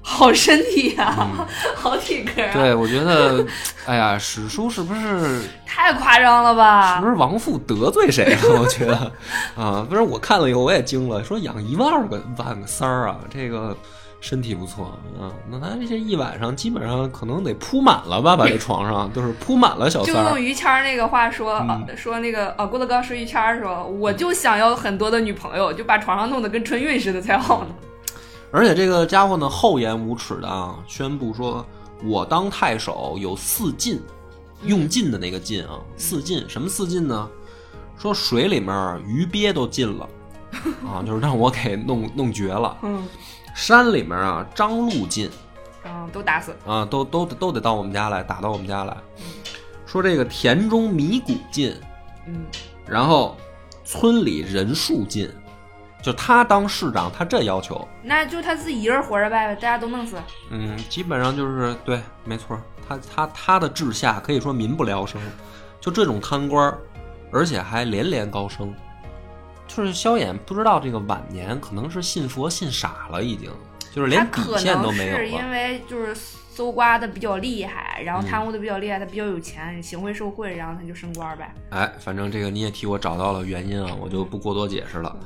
[0.03, 1.29] 好身体呀、
[1.77, 3.47] 好体格啊，对，我觉得，
[3.87, 6.97] 哎呀，史书是不是 太夸张了吧？
[6.97, 8.61] 是不是王父得罪谁了？
[8.61, 9.11] 我觉得
[9.57, 13.77] 啊，不是我看了以后我也惊了，说养一万个万个三儿啊，这个
[14.21, 14.87] 身体不错
[15.19, 15.31] 啊。
[15.51, 20.31] 那他这一晚上基本上可能得铺满了吧，把这床上都是铺满了小就三儿。
[20.31, 21.65] 就用于谦儿那个话说，
[21.97, 27.75] 说那个啊郭德纲说于谦儿说，我就想要很多的女朋友，就把床上弄得跟春运似的才好呢。
[28.53, 31.65] 而且这个家伙呢，厚颜无耻的啊，宣布说
[32.05, 33.99] ：“我当太守有四禁，
[34.65, 37.29] 用禁的那个禁啊，四禁什么四禁呢？
[37.97, 40.09] 说水里面鱼鳖都禁了，
[40.85, 42.77] 啊，就是让我给弄弄绝了。
[42.83, 43.09] 嗯，
[43.55, 45.31] 山里面啊，张鹿禁
[45.83, 46.55] 啊，都打死。
[46.67, 48.95] 啊，都都都得到我们家来，打到我们家来。
[49.87, 51.75] 说这个田中米谷禁，
[52.27, 52.45] 嗯，
[52.87, 53.37] 然后
[53.85, 55.31] 村里人数禁，
[56.03, 60.17] 就他当市长，他这要求。”那就他自己一人活着呗，大家都弄死。
[60.51, 65.21] 嗯，基本上就是对，没错，他他他的治下可以说民不聊生，
[65.81, 66.79] 就这种贪官儿，
[67.33, 68.75] 而且还连连高升。
[69.69, 73.51] 就是萧衍不知道这个晚年可能是信佛信傻了，已经
[73.91, 75.19] 就是连底线都没有了。
[75.19, 81.55] 是因为就是搜刮的比较厉害，然后嗯贪污的比较厉害，他比较有钱，行贿受贿，然后他就升官呗。
[81.71, 85.17] 哎，反正这个你也替我找到了原因啊，我就不过多解释了。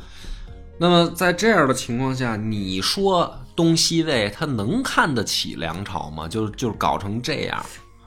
[0.78, 6.28] 那么在这样的情况下，你说东西魏他能看得起梁朝吗？
[6.28, 7.64] 就就搞成这样，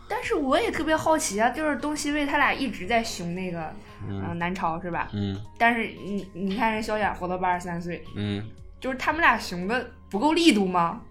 [0.08, 3.74] 但是我也特别好奇啊，就是东西魏他俩一直在熊那个，
[4.08, 5.10] 呃南朝是吧？
[5.14, 8.46] 嗯但是你你看人萧衍活到八十三岁，嗯，
[8.80, 11.02] 就是他们俩熊的不够力度吗？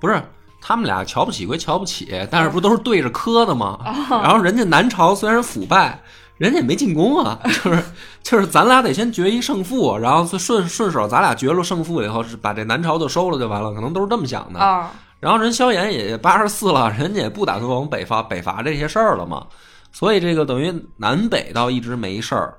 [0.00, 0.22] 不是，
[0.60, 3.78] 他们俩瞧不起归瞧不起，但是不都是对着磕的吗？
[4.10, 6.00] 哦然后人家南朝虽然腐败，
[6.36, 7.84] 人家也没进攻啊， 就是
[8.22, 14.58] 就是咱俩得先决一胜负，然后顺顺手咱俩决了胜负以后，把这南朝就收了就完了，可能都是这么想的。
[14.58, 19.46] 啊，然后人萧衍也八十四了，人家也不打算往北伐北伐这些事儿了嘛，
[19.92, 22.58] 所以这个等于南北倒一直没事儿。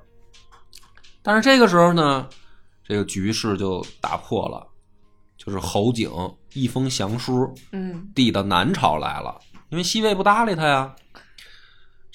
[1.22, 2.26] 但是这个时候呢，
[2.82, 4.66] 这个局势就打破了，
[5.36, 6.10] 就是侯景
[6.54, 10.90] 一封降书嗯递到南朝来了，因为西魏不搭理他呀。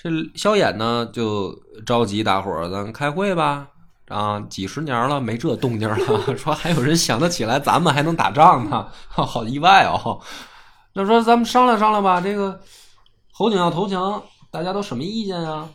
[0.02, 1.54] 这萧衍呢就
[1.86, 3.68] 召集大伙儿，咱开会吧。
[4.08, 5.98] 啊，几十年了没这动静了，
[6.36, 10.20] 说还有人想得起来咱们还能打仗呢， 好意外哦。
[10.94, 12.60] 那说咱们商量商量吧，这个
[13.32, 15.70] 侯景要投降，大家都什么意见啊？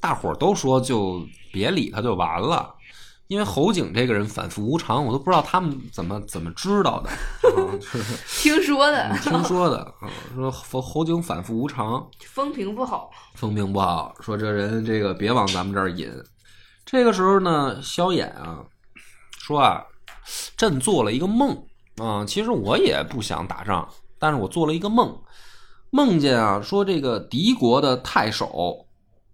[0.00, 2.74] 大伙儿都说就别理他就完了，
[3.28, 7.10] 因为侯景这个人反复无常，我都不知道他们怎么怎么知道的，
[7.50, 8.02] 啊、就 是
[8.40, 16.08] 听说的听说的啊，说侯侯景反复无常，风评不好，风评不好，说这人这个别往咱们这儿引。
[16.84, 18.64] 这个时候呢，萧衍啊
[19.38, 19.82] 说啊，
[20.56, 21.60] 朕做了一个梦
[21.96, 23.88] 啊，其实我也不想打仗，
[24.20, 25.20] 但是我做了一个梦，
[25.90, 28.86] 梦见啊说这个敌国的太守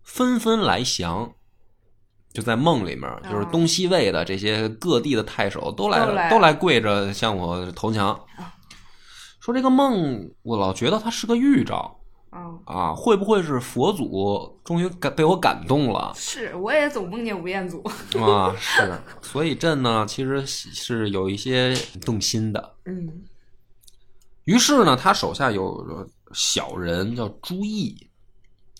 [0.02, 1.31] 纷纷来降。
[2.32, 8.18] 就在梦里面，就是东西魏的这些各地的太守都来了，都来跪着向我投降。
[9.40, 11.98] 说这个梦，我老觉得它是个预兆，
[12.30, 17.82] 嗯，啊，会不会是佛祖终于感被我感动了是，我也总梦见吴彦祖，
[18.18, 18.54] 啊？
[18.58, 22.74] 是，所以朕呢其实是有一些动心的。
[22.86, 23.24] 嗯
[24.44, 27.96] 于是呢，他手下有小人叫朱毅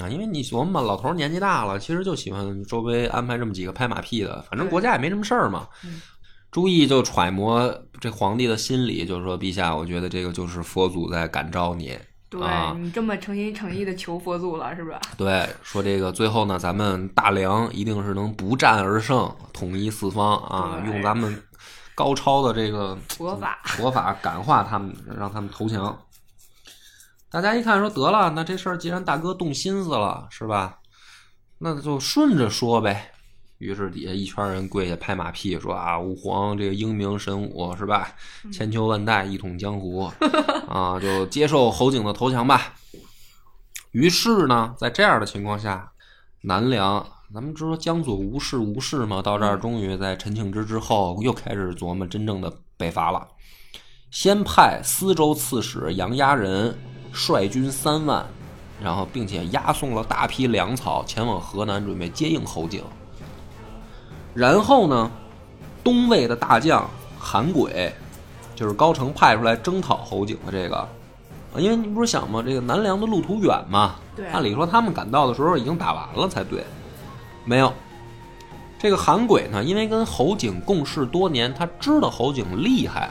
[0.03, 5.69] 啊，因为你琢磨嘛，老头儿年纪大了，其实就喜欢周围安排这么几个拍马屁的，反正国家也没什么事儿嘛。
[5.85, 6.01] 嗯
[6.51, 15.01] 朱毅就揣摩这皇帝的心理，就是说：“陛下，我觉得这个就是佛祖在感召你。”对、啊你这么诚心诚意的求佛祖了，是吧？
[15.17, 21.43] 对，说这个最后呢，咱们大梁一定是能不战而胜，统一四方啊，用咱们
[21.95, 25.99] 高超的这个佛法，佛法感化他们，让他们投降。
[27.33, 30.81] 大家一看说得了，那这事儿既然大哥动心思了，是吧？
[31.59, 33.11] 那就顺着说呗。
[33.57, 38.13] 于是底下一圈人跪下拍马屁，说啊，吾皇这个英明神武是吧？
[38.53, 40.13] 千秋万代一统江湖
[40.69, 42.75] 啊，就接受侯景的投降吧。
[43.93, 45.91] 于是呢，在这样的情况下，
[46.43, 53.27] 南梁，咱们知道江左无事无事嘛，到这儿终于在陈庆之之后，又开始琢磨真正的北伐了。
[54.11, 56.77] 先派司州刺史杨押人
[57.13, 58.25] 率军三万，
[58.83, 62.83] 然后并且押送了大批粮草前往河南，准备接应侯景。
[64.35, 65.11] 然后呢，
[65.85, 67.93] 东魏的大将韩轨，
[68.55, 70.89] 就是高澄派出来征讨侯景的这个，啊
[71.57, 72.43] 因为你不是想吗？
[72.45, 76.65] 这个南梁的路途远嘛，对按理说他们赶到的时候已经打完了才对，
[77.45, 77.73] 没有。
[78.79, 83.11] 这个韩轨呢，因为跟侯景共事多年，他知道侯景厉害，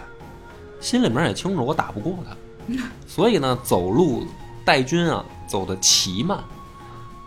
[0.79, 2.35] 心里面也清楚我打不过他，
[3.07, 4.25] 所以呢，走路
[4.63, 6.39] 带军啊走的奇慢，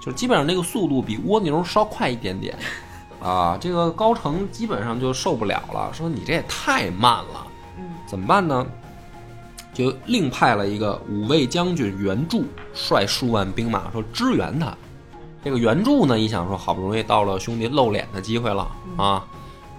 [0.01, 2.57] 就是基本上这个速度比蜗牛稍快一点点。
[3.23, 7.47] 啊， 这个高成基本上就受不了了，说你这也太慢了，
[7.79, 8.66] 嗯怎么办呢？
[9.73, 14.73] 就另派了一个五位将军袁术率数万兵马说支援他。
[15.42, 19.25] 这个袁术呢，一想说好不容易到了兄弟露脸的机会了啊，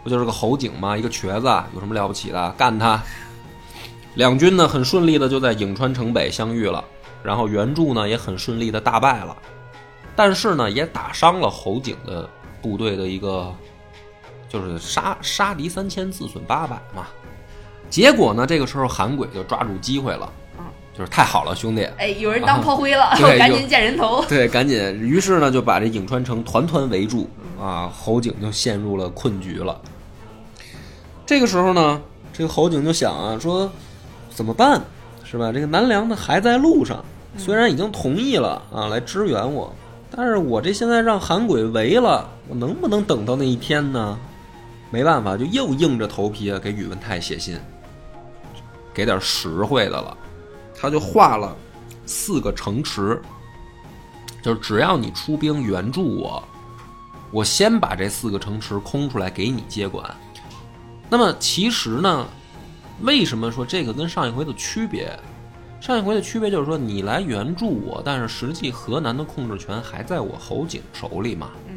[0.04, 0.98] 不就是个侯景吗？
[0.98, 2.52] 一个瘸子，有什么了不起的？
[2.58, 3.02] 干他！
[4.16, 6.84] 两军呢很顺利的就在颍川城北相遇了，
[7.22, 9.36] 然后袁术呢也很顺利的大败了，
[10.16, 12.28] 但是呢也打伤了侯景的
[12.62, 13.54] 部队的一个，
[14.50, 17.08] 就是杀杀敌三千，自损八百嘛。
[17.90, 20.66] 结果呢，这个时候韩轨就抓住机会了，嗯
[20.98, 24.24] 就是太好了，兄弟，哎，有人当炮灰了， 赶紧见人头。
[24.30, 27.30] 对，赶紧，于是呢就把这颍川城团团围住
[27.62, 29.80] 啊，侯景就陷入了困局了。
[31.26, 32.02] 这个时候呢，
[32.32, 33.70] 这个侯景就想啊，说
[34.36, 34.82] 怎么办，
[35.24, 35.52] 是吧？
[35.52, 37.04] 这个南梁呢还在路上，
[37.38, 39.74] 虽然已经同意了啊来支援我，
[40.12, 44.20] 但是我这现在让韩鬼围了，我能不能等到那一天呢？
[44.92, 47.58] 没办法，就又硬着头皮啊给宇文泰写信，
[48.94, 50.16] 给点实惠的了。
[50.78, 51.56] 他就画了
[52.06, 53.22] 四个城池，
[54.44, 56.44] 就是只要你出兵援助我，
[57.32, 60.14] 我先把这四个城池空出来给你接管。
[61.10, 62.28] 那么其实呢，
[63.02, 65.12] 为什么说这个跟上一回的区别？
[65.82, 71.52] 上一回的区别就是说你来援助我，但是实际河南的控制权还在我侯景手里嘛。
[71.68, 71.76] 嗯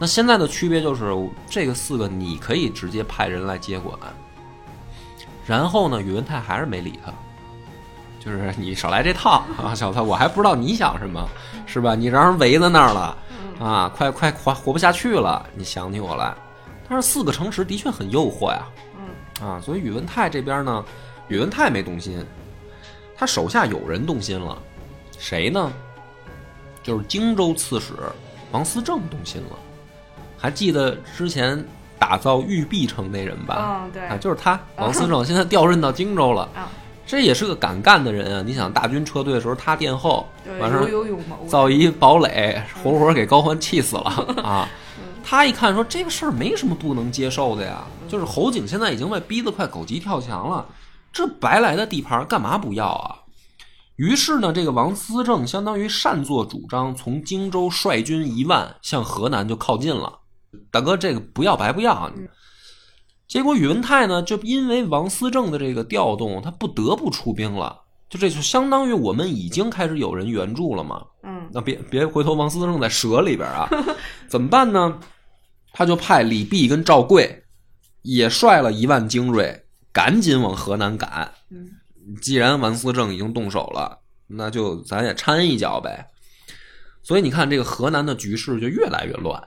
[0.00, 1.12] 那现在的区别就是
[1.50, 3.98] 这个四个你可以直接派人来接管，
[5.44, 7.12] 然后呢，宇文泰还是没理他，
[8.24, 11.28] 就是你少来这套啊，小子，我还不知道你想什么，
[11.66, 11.96] 是吧？
[11.96, 13.18] 你让人围在那儿了
[13.58, 16.32] 啊，快快活活不下去了，你想起我来。
[16.88, 18.87] 但是四个城池的确很诱惑呀，嗯
[19.42, 20.84] 啊，所以宇文泰这边呢，
[21.28, 22.24] 宇文泰没动心，
[23.16, 24.56] 他手下有人动心了，
[25.18, 25.72] 谁呢？
[26.82, 27.92] 就是荆州刺史
[28.50, 29.58] 王思政动心了。
[30.36, 31.62] 还记得之前
[31.98, 33.82] 打造玉璧城那人吧？
[33.84, 36.42] 嗯，对啊，就是他，王思政，现在调任到荆州了。
[36.54, 36.68] 啊
[37.10, 38.42] 这也是个敢干的人啊！
[38.44, 40.86] 你想，大军撤退的时候他殿后，对，完事。
[41.46, 44.02] 造一堡垒，活活给高欢气死了
[44.44, 44.68] 啊！
[45.30, 50.64] 他一看说这个事儿没什么不能接受的呀，就是侯景现在已经被逼得快狗急跳墙了，
[51.12, 53.14] 这白来的地盘干嘛不要啊？
[53.96, 60.20] 于是呢，这个王思政相当于擅作主张，从荆州率军一万向河南就靠近了。
[60.70, 62.10] 大哥，这个不要白不要啊！
[63.26, 67.82] 结果宇文泰呢，就因为王思政的这个调动，他不得不出兵了。
[68.08, 71.04] 就这就相当于我们已经开始有人援助了嘛。
[71.22, 73.68] 嗯那别别回头王思政在蛇里边啊，
[74.26, 74.98] 怎么办呢？
[75.78, 77.44] 他就派李泌跟赵贵
[78.02, 81.32] 也率了一万精锐，赶紧往河南赶。
[81.52, 81.68] 嗯
[82.20, 86.08] 既然王思政已经动手了，那就咱也掺一脚呗。
[87.04, 89.40] 所以你看，这个河南的局势就越来越乱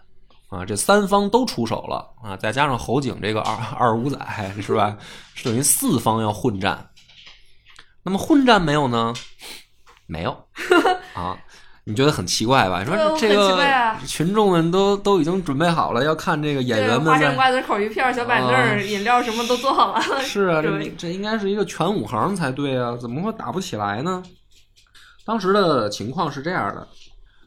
[0.48, 0.64] 啊！
[0.64, 4.18] 这三方都出手了啊，再加上侯景这个二二五仔
[4.62, 4.98] 是吧？
[5.36, 6.92] 是等于四方要混战。
[8.04, 9.14] 那么混战没有呢？
[10.08, 10.32] 没有
[11.14, 11.38] 啊。
[11.92, 12.80] 你觉得很奇怪吧？
[12.80, 20.02] 你说这个啊群众们都都已经准备好了，要看这个演，员们在花生瓜子、烤鱼片、小板凳、啊饮料什么都做好了。
[20.24, 24.24] 是啊，这这应该是一个全武行才对啊，怎么会打不起来呢？
[25.26, 26.88] 当时的情况是这样的，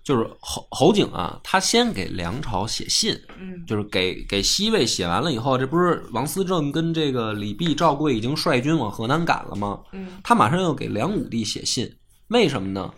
[0.04, 9.80] 就是侯侯景啊，他先给梁朝写信，嗯就是给给西魏写完了以后，这不是王思政跟这个李泌、赵贵已经率军往河南赶了吗？
[9.92, 11.90] 嗯他马上要给梁武帝写信，
[12.28, 12.90] 为什么呢？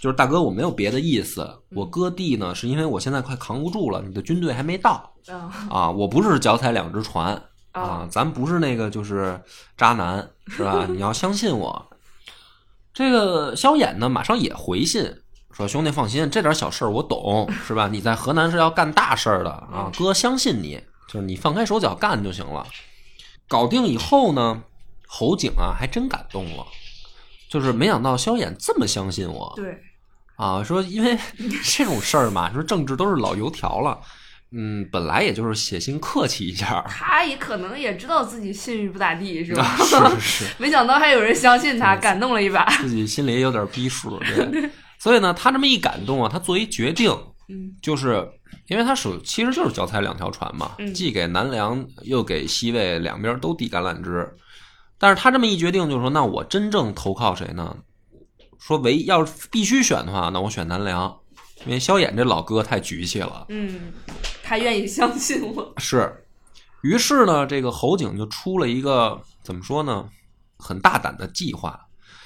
[0.00, 7.34] 就是大哥，我没有别的意思，我割地呢，是因为我现在快扛不住了，你的军队还没到啊啊，我不是脚踩两只船
[7.72, 9.40] 啊啊，咱不是那个就是
[9.76, 10.86] 渣男，是吧？
[10.90, 11.86] 你要相信我。
[12.92, 15.22] 这个萧衍呢，马上也回信
[15.52, 17.88] 说：“兄弟放心，这点小事儿我懂， 是吧？
[17.88, 22.66] 你在河南是要干大事儿的啊，哥相信你，就是你放开手脚干就行了。”
[23.48, 24.62] 搞定以后呢，
[25.06, 26.66] 侯景啊还真感动了，
[27.48, 29.78] 就是没想到萧衍这么相信我对，
[30.36, 31.18] 啊，说因为
[31.64, 33.98] 这种事儿嘛，说政治都是老油条了，
[34.52, 39.64] 嗯，本来也就是写信客气一下，他也可能也知道自己信誉不咋地，是吧？
[39.64, 40.54] 啊，是是是。
[40.58, 42.64] 没想到还有人相信他，感动了一把。
[42.76, 44.70] 自己心里也有点逼数，对。
[44.98, 47.10] 所以呢，他这么一感动啊，他做一决定，
[47.48, 48.26] 嗯就是
[48.68, 54.28] 因为他手其实就是脚踩两条船嘛，嗯既给南梁又给西魏，两边都递橄榄枝。
[54.98, 57.76] 但是他这么一决定，就是说，那我真正投靠谁呢？
[58.58, 61.16] 说唯要是必须选的话，那我选南梁，
[61.64, 63.46] 因为萧衍这老哥太局气了。
[63.48, 63.92] 嗯，
[64.42, 65.72] 他愿意相信我。
[65.78, 66.24] 是，
[66.82, 70.08] 于是呢，这个侯景就出了一个怎么说呢，
[70.58, 71.80] 很大胆的计划。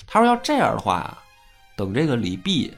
[0.07, 1.19] 他说要这样的话呀，
[1.77, 2.71] 等这个李泌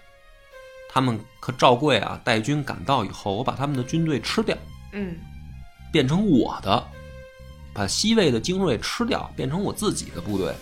[0.90, 4.56] 他们和赵贵啊带军赶到以后，我把他们的军队吃掉，
[4.92, 5.16] 嗯
[5.90, 6.86] 变成我的，
[7.72, 10.54] 把西魏的精锐吃掉，变成我自己的部队，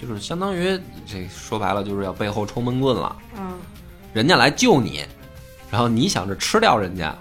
[0.00, 3.16] 就是相当于这说白了就是要背后抽闷棍了。
[3.36, 3.58] 嗯
[4.12, 5.04] 人家来救你，
[5.70, 7.16] 然后你想着吃掉人家，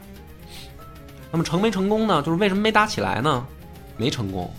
[1.31, 2.19] 那么成没成功呢？
[2.23, 3.45] 就是为什么没打起来呢？
[3.95, 4.51] 没成功，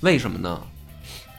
[0.00, 0.58] 为什么呢？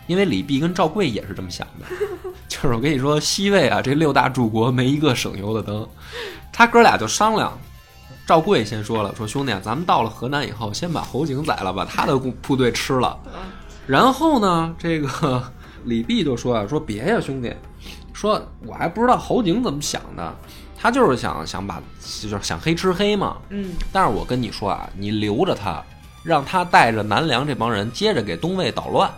[0.06, 1.86] 因为李泌跟赵贵也是这么想的，
[2.48, 5.88] 就是我跟你说，西魏啊，这六大柱国没一个省油的灯，
[6.54, 7.58] 他哥俩就商量。
[8.28, 13.18] 赵贵先说了，说兄弟啊，咱们到了河南以后，先把侯景宰了，把他的部队吃了。
[13.88, 15.42] 然后呢，这个
[15.86, 17.54] 李泌就说啊，说别呀，兄弟，
[18.14, 20.36] 说我还不知道侯景怎么想的，
[20.78, 21.82] 他就是想想把
[22.22, 23.38] 就是想黑吃黑嘛。
[23.50, 25.84] 嗯但是我跟你说啊，你留着他，
[26.24, 29.12] 让他带着南梁这帮人接着给东魏捣乱，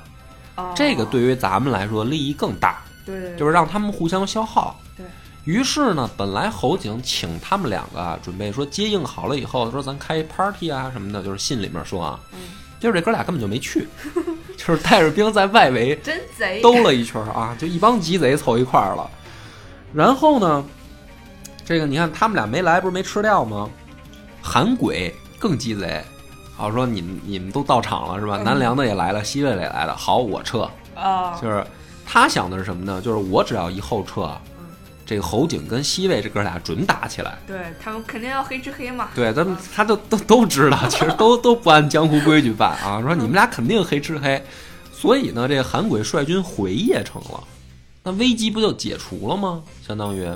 [0.55, 4.79] 哦，这个对于咱们来说利益更大，对对，就是让他们互相消耗。
[4.95, 5.05] 对，
[5.45, 12.39] 于是呢，本来侯景请他们两个啊，准备说接应好了以后，说咱开 party 啊什么的，就是信里面说啊，嗯
[12.79, 13.85] 结果这哥俩根本就没去，
[14.59, 16.61] 就是带着兵在外围 真贼。
[16.61, 19.09] 兜了一圈啊，就一帮鸡贼凑一块儿了。
[19.93, 20.63] 然后呢，
[21.65, 23.69] 这个你看他们俩没来，不是没吃掉吗？
[24.41, 26.03] 韩鬼更鸡贼，
[26.55, 28.37] 好说你们你们都到场了是吧？
[28.37, 30.69] 嗯南梁的也来了，西魏的也来了，好我撤。
[30.95, 31.65] 啊，就是
[32.05, 33.01] 他想的是什么呢？
[33.01, 34.39] 就是我只要一后撤嗯，
[35.09, 37.39] 这个侯景跟西魏这哥俩准打起来。
[37.47, 39.09] 对他们肯定要黑吃黑嘛。
[39.15, 43.01] 对，咱们他都都都知道，其实都 都不按江湖规矩办啊。
[43.01, 44.39] 说你们俩肯定黑吃黑，
[44.93, 47.43] 所以呢，这个韩轨率军回邺城了，
[48.03, 49.63] 那危机不就解除了吗？
[49.87, 50.29] 相当于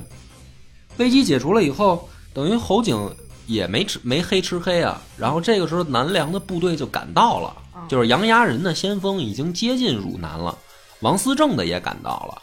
[0.97, 2.97] 危机解除了以后，等于侯景
[3.45, 4.99] 也没吃没黑吃黑啊。
[5.17, 7.55] 然后这个时候南梁的部队就赶到了，
[7.87, 10.57] 就是杨牙人的先锋已经接近汝南了，
[11.01, 12.41] 王思政的也赶到了。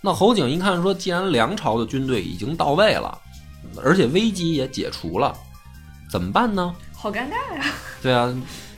[0.00, 3.18] 那侯景一看说，既然梁朝的军队已经到位了，
[3.82, 5.34] 而且危机也解除了，
[6.10, 6.74] 怎么办呢？
[6.94, 7.64] 好尴尬呀！
[8.02, 8.34] 对啊，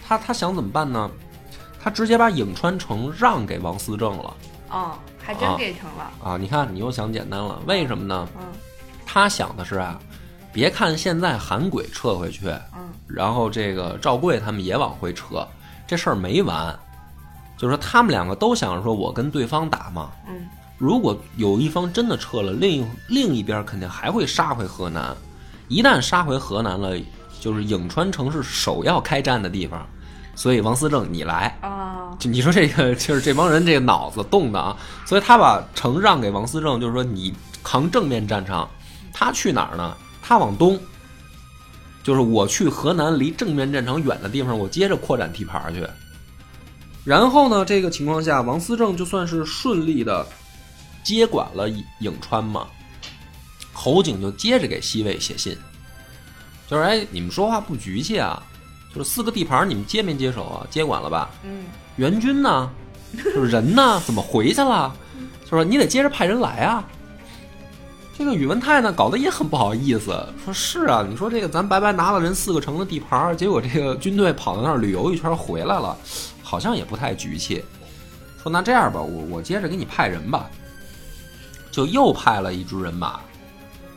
[0.06, 1.10] 他他想怎么办呢？
[1.82, 4.36] 他直接把颍川城让给王思政了，
[4.70, 6.10] 哦，还真啊给成了。
[6.22, 6.36] 啊！
[6.36, 8.28] 你看，你又想简单了，为什么呢？
[8.38, 8.42] 嗯
[9.12, 9.98] 他想的是啊，
[10.52, 15.44] 别看现在韩轨撤回去，嗯然后这个赵贵他们也往回撤，
[15.86, 16.78] 这事儿没完。
[17.58, 20.10] 就是说，他们两个都想着说，我跟对方打嘛。
[20.28, 20.48] 嗯
[20.80, 25.14] 如果有一方真的撤了，另一另一边肯定还会杀回河南。
[25.68, 26.98] 一旦杀回河南了，
[27.38, 29.86] 就是颍川城是首要开战的地方。
[30.34, 34.74] 所以王思政，你来，啊就你说这个就是这帮人这个脑子动的啊，
[35.04, 38.66] 所以他把城让给王思政，就是说你扛正面战场，
[39.12, 39.94] 他去哪儿呢？
[40.22, 40.80] 他往东，
[42.02, 45.86] 就是我去河南离正面战场远的地方，我接着扩展地盘去。
[47.04, 50.26] 然后呢，这个情况下，王思政就算是顺利的
[51.02, 52.66] 接管了颍颍川嘛。
[53.72, 55.56] 侯景就接着给西魏写信，
[56.68, 58.42] 就是哎，你们说话不局气啊，
[58.94, 60.66] 就是四个地盘你们接没接手啊？
[60.68, 61.30] 接管了吧？
[61.44, 61.64] 嗯
[61.96, 62.70] 援军呢？
[63.16, 64.00] 就是人呢？
[64.04, 64.94] 怎么回去了？
[65.44, 66.84] 就说你得接着派人来啊。
[68.18, 75.96] 这个宇文泰呢，搞得也很不好意思，说是啊，你说这个咱白白拿了人四个城的地盘，结果这个军队跑到那儿旅游一圈回来了，
[76.42, 77.64] 好像也不太局气。
[78.42, 80.50] 说那这样吧，我我接着给你派人吧，
[81.70, 83.20] 就又派了一支人马，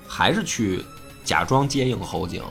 [0.08, 0.84] 还是去
[1.24, 2.44] 假装接应侯景。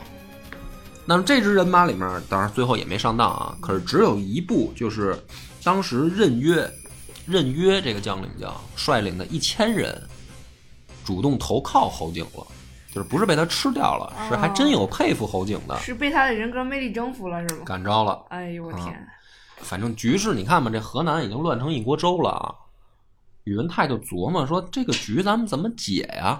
[1.05, 5.21] 那么这支人马里面，当然最后也没上当啊，可是只有一部，就是
[5.65, 6.71] 当时任约，
[7.27, 10.01] 任约这个将领叫率领的一千人，
[11.05, 12.47] 主动投靠侯景了，
[12.95, 17.63] 就是不是被他吃掉了，是还真有佩服侯景的，是被他的人格魅力征服了是吗？
[17.65, 18.25] 感召了。
[18.29, 19.09] 哎呦我天！
[19.59, 22.55] 反正局势你看吧，这河南已经乱成一锅粥了啊。
[23.45, 26.39] 宇文泰就琢磨说，这个局咱们怎么解呀？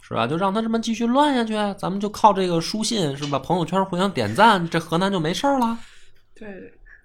[0.00, 0.24] 是吧？
[0.24, 3.38] 就让他这么继续乱下去，咱们就靠这个书信是吧？
[3.40, 5.76] 朋友圈互相点赞，这河南就没事儿了。
[6.36, 6.46] 对，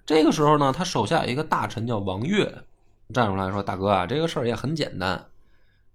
[0.06, 2.46] 这个时候呢，他手下有一个大臣叫王悦，
[3.12, 5.26] 站出来说：“大哥啊，这个事儿也很简单，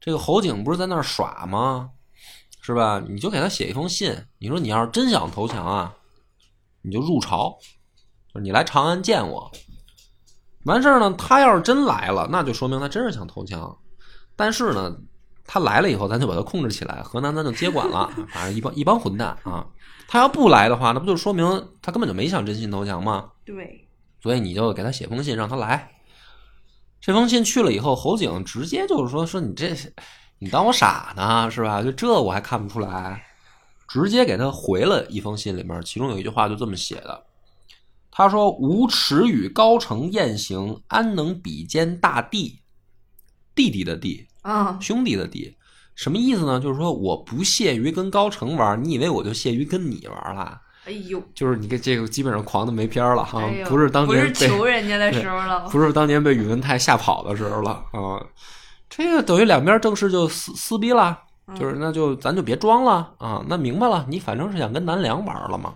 [0.01, 1.91] 这个侯景不是在那儿耍吗？
[2.59, 3.01] 是吧？
[3.07, 5.95] 你就给他写一封信，你说你要是真想投降啊，
[6.81, 7.57] 你就入朝，
[8.33, 9.49] 你来长安见我。
[10.67, 13.75] 完事儿呢，他要是真来了，那就说明他真是想投降。
[14.35, 14.95] 但是呢，
[15.45, 18.07] 他来了以后，咱就把他控制起来，河南咱就接管了。
[18.33, 19.65] 反正一帮一帮混蛋啊！
[20.07, 21.45] 他要不来的话，那不就说明
[21.81, 23.29] 他根本就没想真心投降吗？
[23.45, 23.87] 对，
[24.21, 25.89] 所以你就给他写封信，让他来。
[26.99, 29.75] 这封信去了以后，侯景直接就是说说你这，
[30.39, 31.81] 你当我傻呢是吧？
[31.81, 33.23] 就这我还看不出来，
[33.87, 37.23] 直接给他回了一封信，里面其中有一句话就这么写的，
[38.17, 42.59] 他说：“吾耻与高城雁行，安能比肩大弟？
[43.53, 45.55] 弟弟的弟，啊，兄弟的弟，
[45.93, 46.59] 什么意思呢？
[46.59, 50.59] 就是说我不屑于跟高城玩，你以为我就屑于跟你玩了？
[50.85, 58.17] 哎呦，就是你这这个基本上狂的没边儿了哈，哎，不是当不是求人家的时候了， 不是当年被宇文泰吓跑的时候了啊。
[58.89, 61.19] 这个等于两边正式就撕撕逼了，
[61.53, 63.45] 就是那就咱就别装了啊。
[63.47, 65.75] 那明白了，你反正是想跟南梁玩了嘛。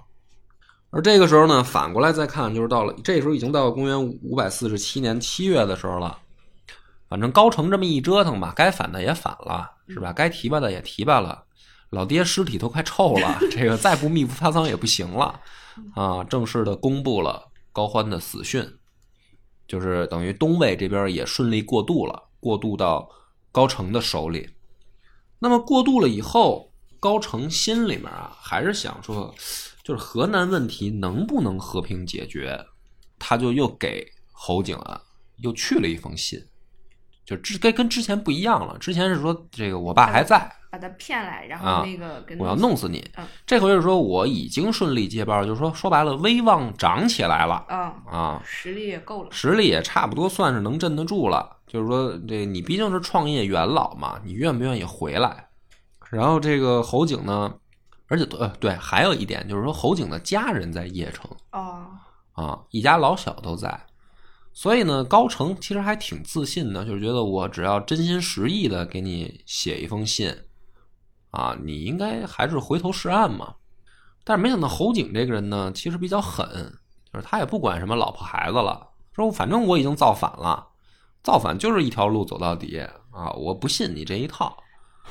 [0.92, 6.20] 而这个时候呢，反过来再看，就是到了这时候已经到了公元五百四十七年七月的时候了。
[7.10, 10.14] 反正高城这么一折腾吧，该反的也反了，是吧？
[10.14, 11.44] 该提拔的也提拔了，
[11.90, 15.40] 老爹尸体都快臭了，这个再不密不发丧也不行了
[15.94, 16.24] 啊！
[16.24, 18.66] 正式的公布了高欢的死讯，
[19.68, 23.10] 就是等于东魏这边也顺利过渡了，过渡到
[23.52, 24.50] 高澄的手里。
[25.40, 29.34] 那么过渡了以后，高澄心里面啊，还是想说，
[29.84, 32.60] 就是河南问题能不能和平解决，
[33.18, 35.02] 他就又给侯景啊
[35.38, 36.40] 又去了一封信，
[37.26, 38.78] 就之跟跟之前不一样了。
[38.78, 43.26] 之前是说这个我爸还在，把他骗来，然啊后那个跟我要弄死你嗯。
[43.46, 51.58] 这回是说我已经顺利接班，就是说说白了，威望长起来了嗯，啊，实力也够了，实力也差不多算是能镇得住了。
[51.68, 55.48] 就是说，这你毕竟是创业元老嘛，你愿不愿意回来？
[56.10, 57.54] 然后这个侯景呢，
[58.12, 61.88] 而且呃对，还有一点就是说，侯景的家人在邺城哦，
[62.34, 63.86] 啊，一家老小都在，
[64.52, 70.30] 所以呢，高澄其实还挺自信的，就是觉得我只要真心实意的给你写一封信，
[71.30, 73.56] 啊，你应该还是回头是岸嘛。
[74.26, 76.46] 但是没想到侯景这个人呢，其实比较狠，
[77.14, 80.68] 就是他也不管什么老婆孩子了，说反正我已经造反了，
[81.24, 82.78] 造反就是一条路走到底
[83.12, 84.62] 啊，我不信你这一套。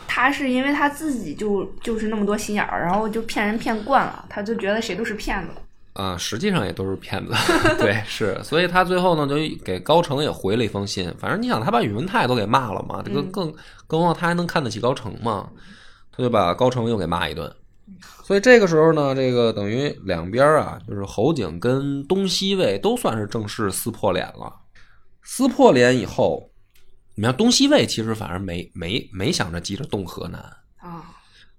[0.06, 5.50] 他是因为他自己就就是那么多心眼儿，然后就骗人骗惯了，他就觉得谁都是骗子。
[5.92, 7.34] 啊、实际上也都是骗子，
[7.76, 9.34] 对，是，所以他最后呢，就
[9.64, 11.12] 给高成也回了一封信。
[11.18, 13.52] 反正你想，他把宇文泰都给骂了嘛，这个嗯更
[13.86, 15.48] 更何况他还能看得起高成嘛，
[16.16, 17.52] 他就把高成又给骂一顿。
[18.24, 24.50] 所以这个时候呢，这个等于两边啊，就是侯景跟东西魏都算是正式撕破脸了。
[25.22, 26.49] 撕破脸以后，
[27.20, 30.40] 你要东西魏其实反而没没没想着急着动河南，
[30.78, 31.04] 啊，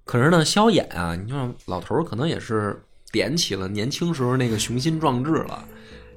[0.05, 5.64] 可是呢，萧衍啊，你说老头儿可能也是点起了年轻时候那个雄心壮志了，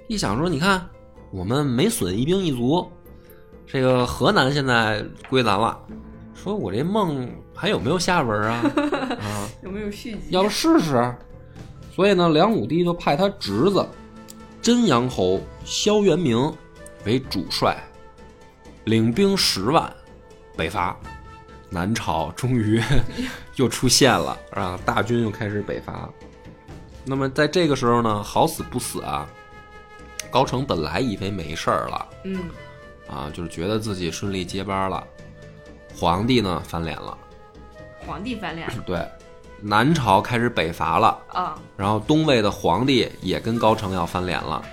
[0.09, 0.89] 一想说，你看
[1.31, 2.91] 我们没损一兵一卒，
[3.67, 5.79] 这个河南现在归咱了，
[6.35, 8.63] 说我这梦还有没有下文啊？
[9.21, 10.21] 啊，有没有续集？
[10.31, 11.15] 要不试试？
[11.95, 13.87] 所以呢，梁武帝就派他侄子
[14.63, 16.51] 真阳侯萧元明
[17.05, 17.77] 为主帅，
[18.85, 19.93] 领兵十万
[20.57, 20.97] 北伐。
[21.71, 22.81] 南朝终于
[23.57, 26.09] 又出现了，啊，大军又开始北伐。
[27.05, 29.27] 那么在这个时候呢，好死不死啊，
[30.31, 32.45] 高澄本来以为没事儿了嗯，
[33.09, 35.05] 啊，就是觉得自己顺利接班了，
[35.97, 37.19] 皇帝呢翻脸了，
[38.07, 39.05] 皇帝翻脸了 对，
[39.61, 41.19] 南朝开始北伐了。
[41.29, 44.65] 啊，然后东魏的皇帝也跟高澄要翻脸了，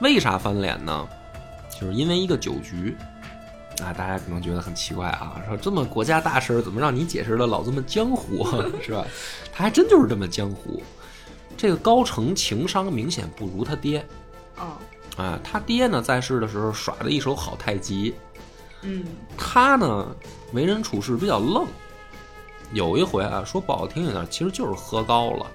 [0.00, 1.06] 为啥翻脸呢？
[1.78, 2.96] 就是因为一个酒局。
[3.82, 8.46] 啊，大家可能觉得很奇怪啊，说这么国家大事儿，怎么让你解释的老这么江湖，
[8.82, 9.06] 是吧？
[9.52, 10.82] 他还真就是这么江湖。
[11.56, 14.06] 这个高成情商明显不如他爹
[14.58, 14.76] 哦，
[15.16, 18.14] 啊，他爹呢在世的时候耍的一手好太极，
[18.82, 19.04] 嗯，
[19.38, 20.14] 他呢
[20.52, 21.66] 为人处事比较愣。
[22.72, 25.46] 有一回啊，说不好听一点，其实就是喝高了。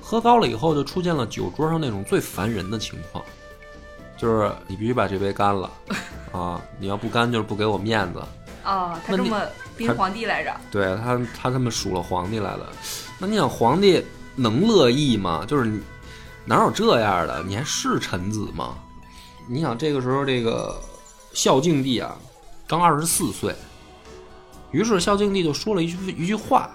[0.00, 3.24] 喝高了以后，就出现了酒桌上那种最烦人的情况，
[4.24, 5.70] 就是你必须把这杯干了
[6.32, 6.58] 啊！
[6.78, 8.22] 你要不干，就是不给我面子。
[8.64, 9.38] 哦，他这么
[9.76, 12.66] 逼皇帝来着，对他，他这么数了皇帝来了。
[13.18, 14.02] 那你想，皇帝
[14.34, 15.44] 能乐意吗？
[15.46, 15.78] 就是
[16.46, 17.42] 哪有这样的？
[17.46, 18.78] 你还是臣子吗？
[19.46, 20.74] 你想这个时候，这个
[21.34, 22.16] 孝敬帝啊，
[22.66, 23.54] 刚二十四岁，
[24.70, 26.70] 于是孝敬帝就说了一句一句话，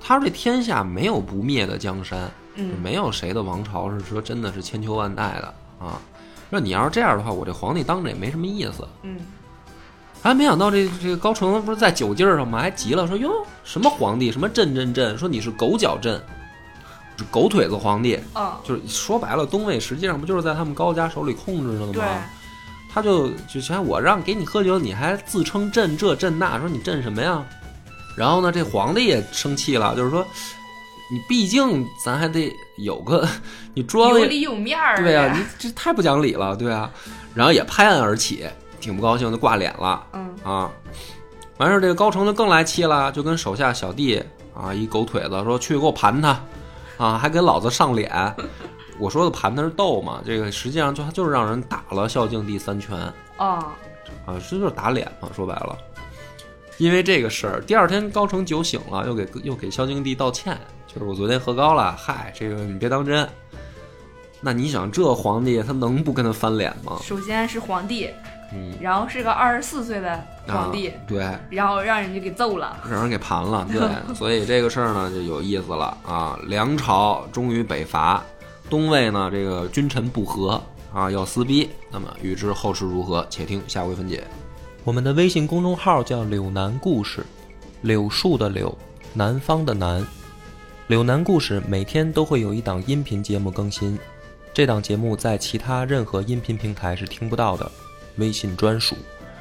[0.00, 5.54] 他说：“这天下没有不灭的江山，嗯没有谁的王朝是说真的是千秋万代的
[5.84, 6.00] 啊。
[6.52, 9.18] 说你要是这样的话，我这皇帝当着也没什么意思。”嗯，
[10.22, 12.60] 还没想到这这个高澄不是在酒劲儿上吗？
[12.60, 13.30] 还急了，说哟
[13.64, 16.20] 什么皇帝什么朕朕朕，说你是狗脚朕，
[17.16, 22.24] 是狗腿子皇帝，嗯，就是说白了，东魏实际上不就是在他们高家手里控制着的对，吗？
[22.94, 27.42] 他就就想我让给你喝酒，你还自称朕这朕那，说你朕什么呀？
[28.14, 30.26] 然后呢，这皇帝也生气了，就是说
[31.12, 33.28] 你毕竟咱还得有个
[33.74, 36.90] 你装有里有面儿，对啊，你这太不讲理了，对啊。
[37.34, 38.46] 然后也拍案而起，
[38.80, 40.70] 挺不高兴，就挂脸了嗯，啊。
[41.58, 44.22] 完事儿，这个高成就更来气了，就跟手下小弟
[44.54, 46.40] 啊一狗腿子说去给我盘他，
[46.96, 48.34] 啊还给老子上脸。
[48.98, 52.98] 我说的盘他是斗嘛，这个实际上就他就是让人打了孝敬帝三拳
[53.36, 53.62] 哦，
[54.24, 55.76] 啊，这就是打脸嘛，说白了。
[56.78, 60.58] 因为这个事儿，第二天高成酒醒了，又给又给孝敬帝道歉，
[60.94, 63.26] 就是我昨天喝高了，嗨，这个你别当真。
[64.40, 66.98] 那你想，这皇帝他能不跟他翻脸吗？
[67.02, 68.10] 首先是皇帝，
[68.52, 73.80] 嗯，然后是个二十四岁的皇帝，啊、对，然后让人家给揍了，让人给盘了，对，
[74.14, 76.36] 所以这个事儿呢就有意思了啊。
[76.48, 78.22] 梁朝终于北伐，
[78.68, 80.60] 东魏呢这个君臣不和
[80.92, 81.70] 啊，要撕逼。
[81.90, 84.24] 那么欲知后事如何，且听下回分解。
[84.82, 87.24] 我们的微信公众号叫“柳南故事”，
[87.82, 88.76] 柳树的柳，
[89.14, 90.04] 南方的南。
[90.92, 93.98] 柳南故事每天都会有一档音频节目更新，
[94.52, 97.72] 这档节目在其他任何音频平台是听不到的，
[98.16, 98.94] 微信专属。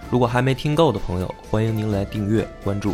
[0.10, 2.94] 如果还没听够的朋友，欢迎您来订阅关注。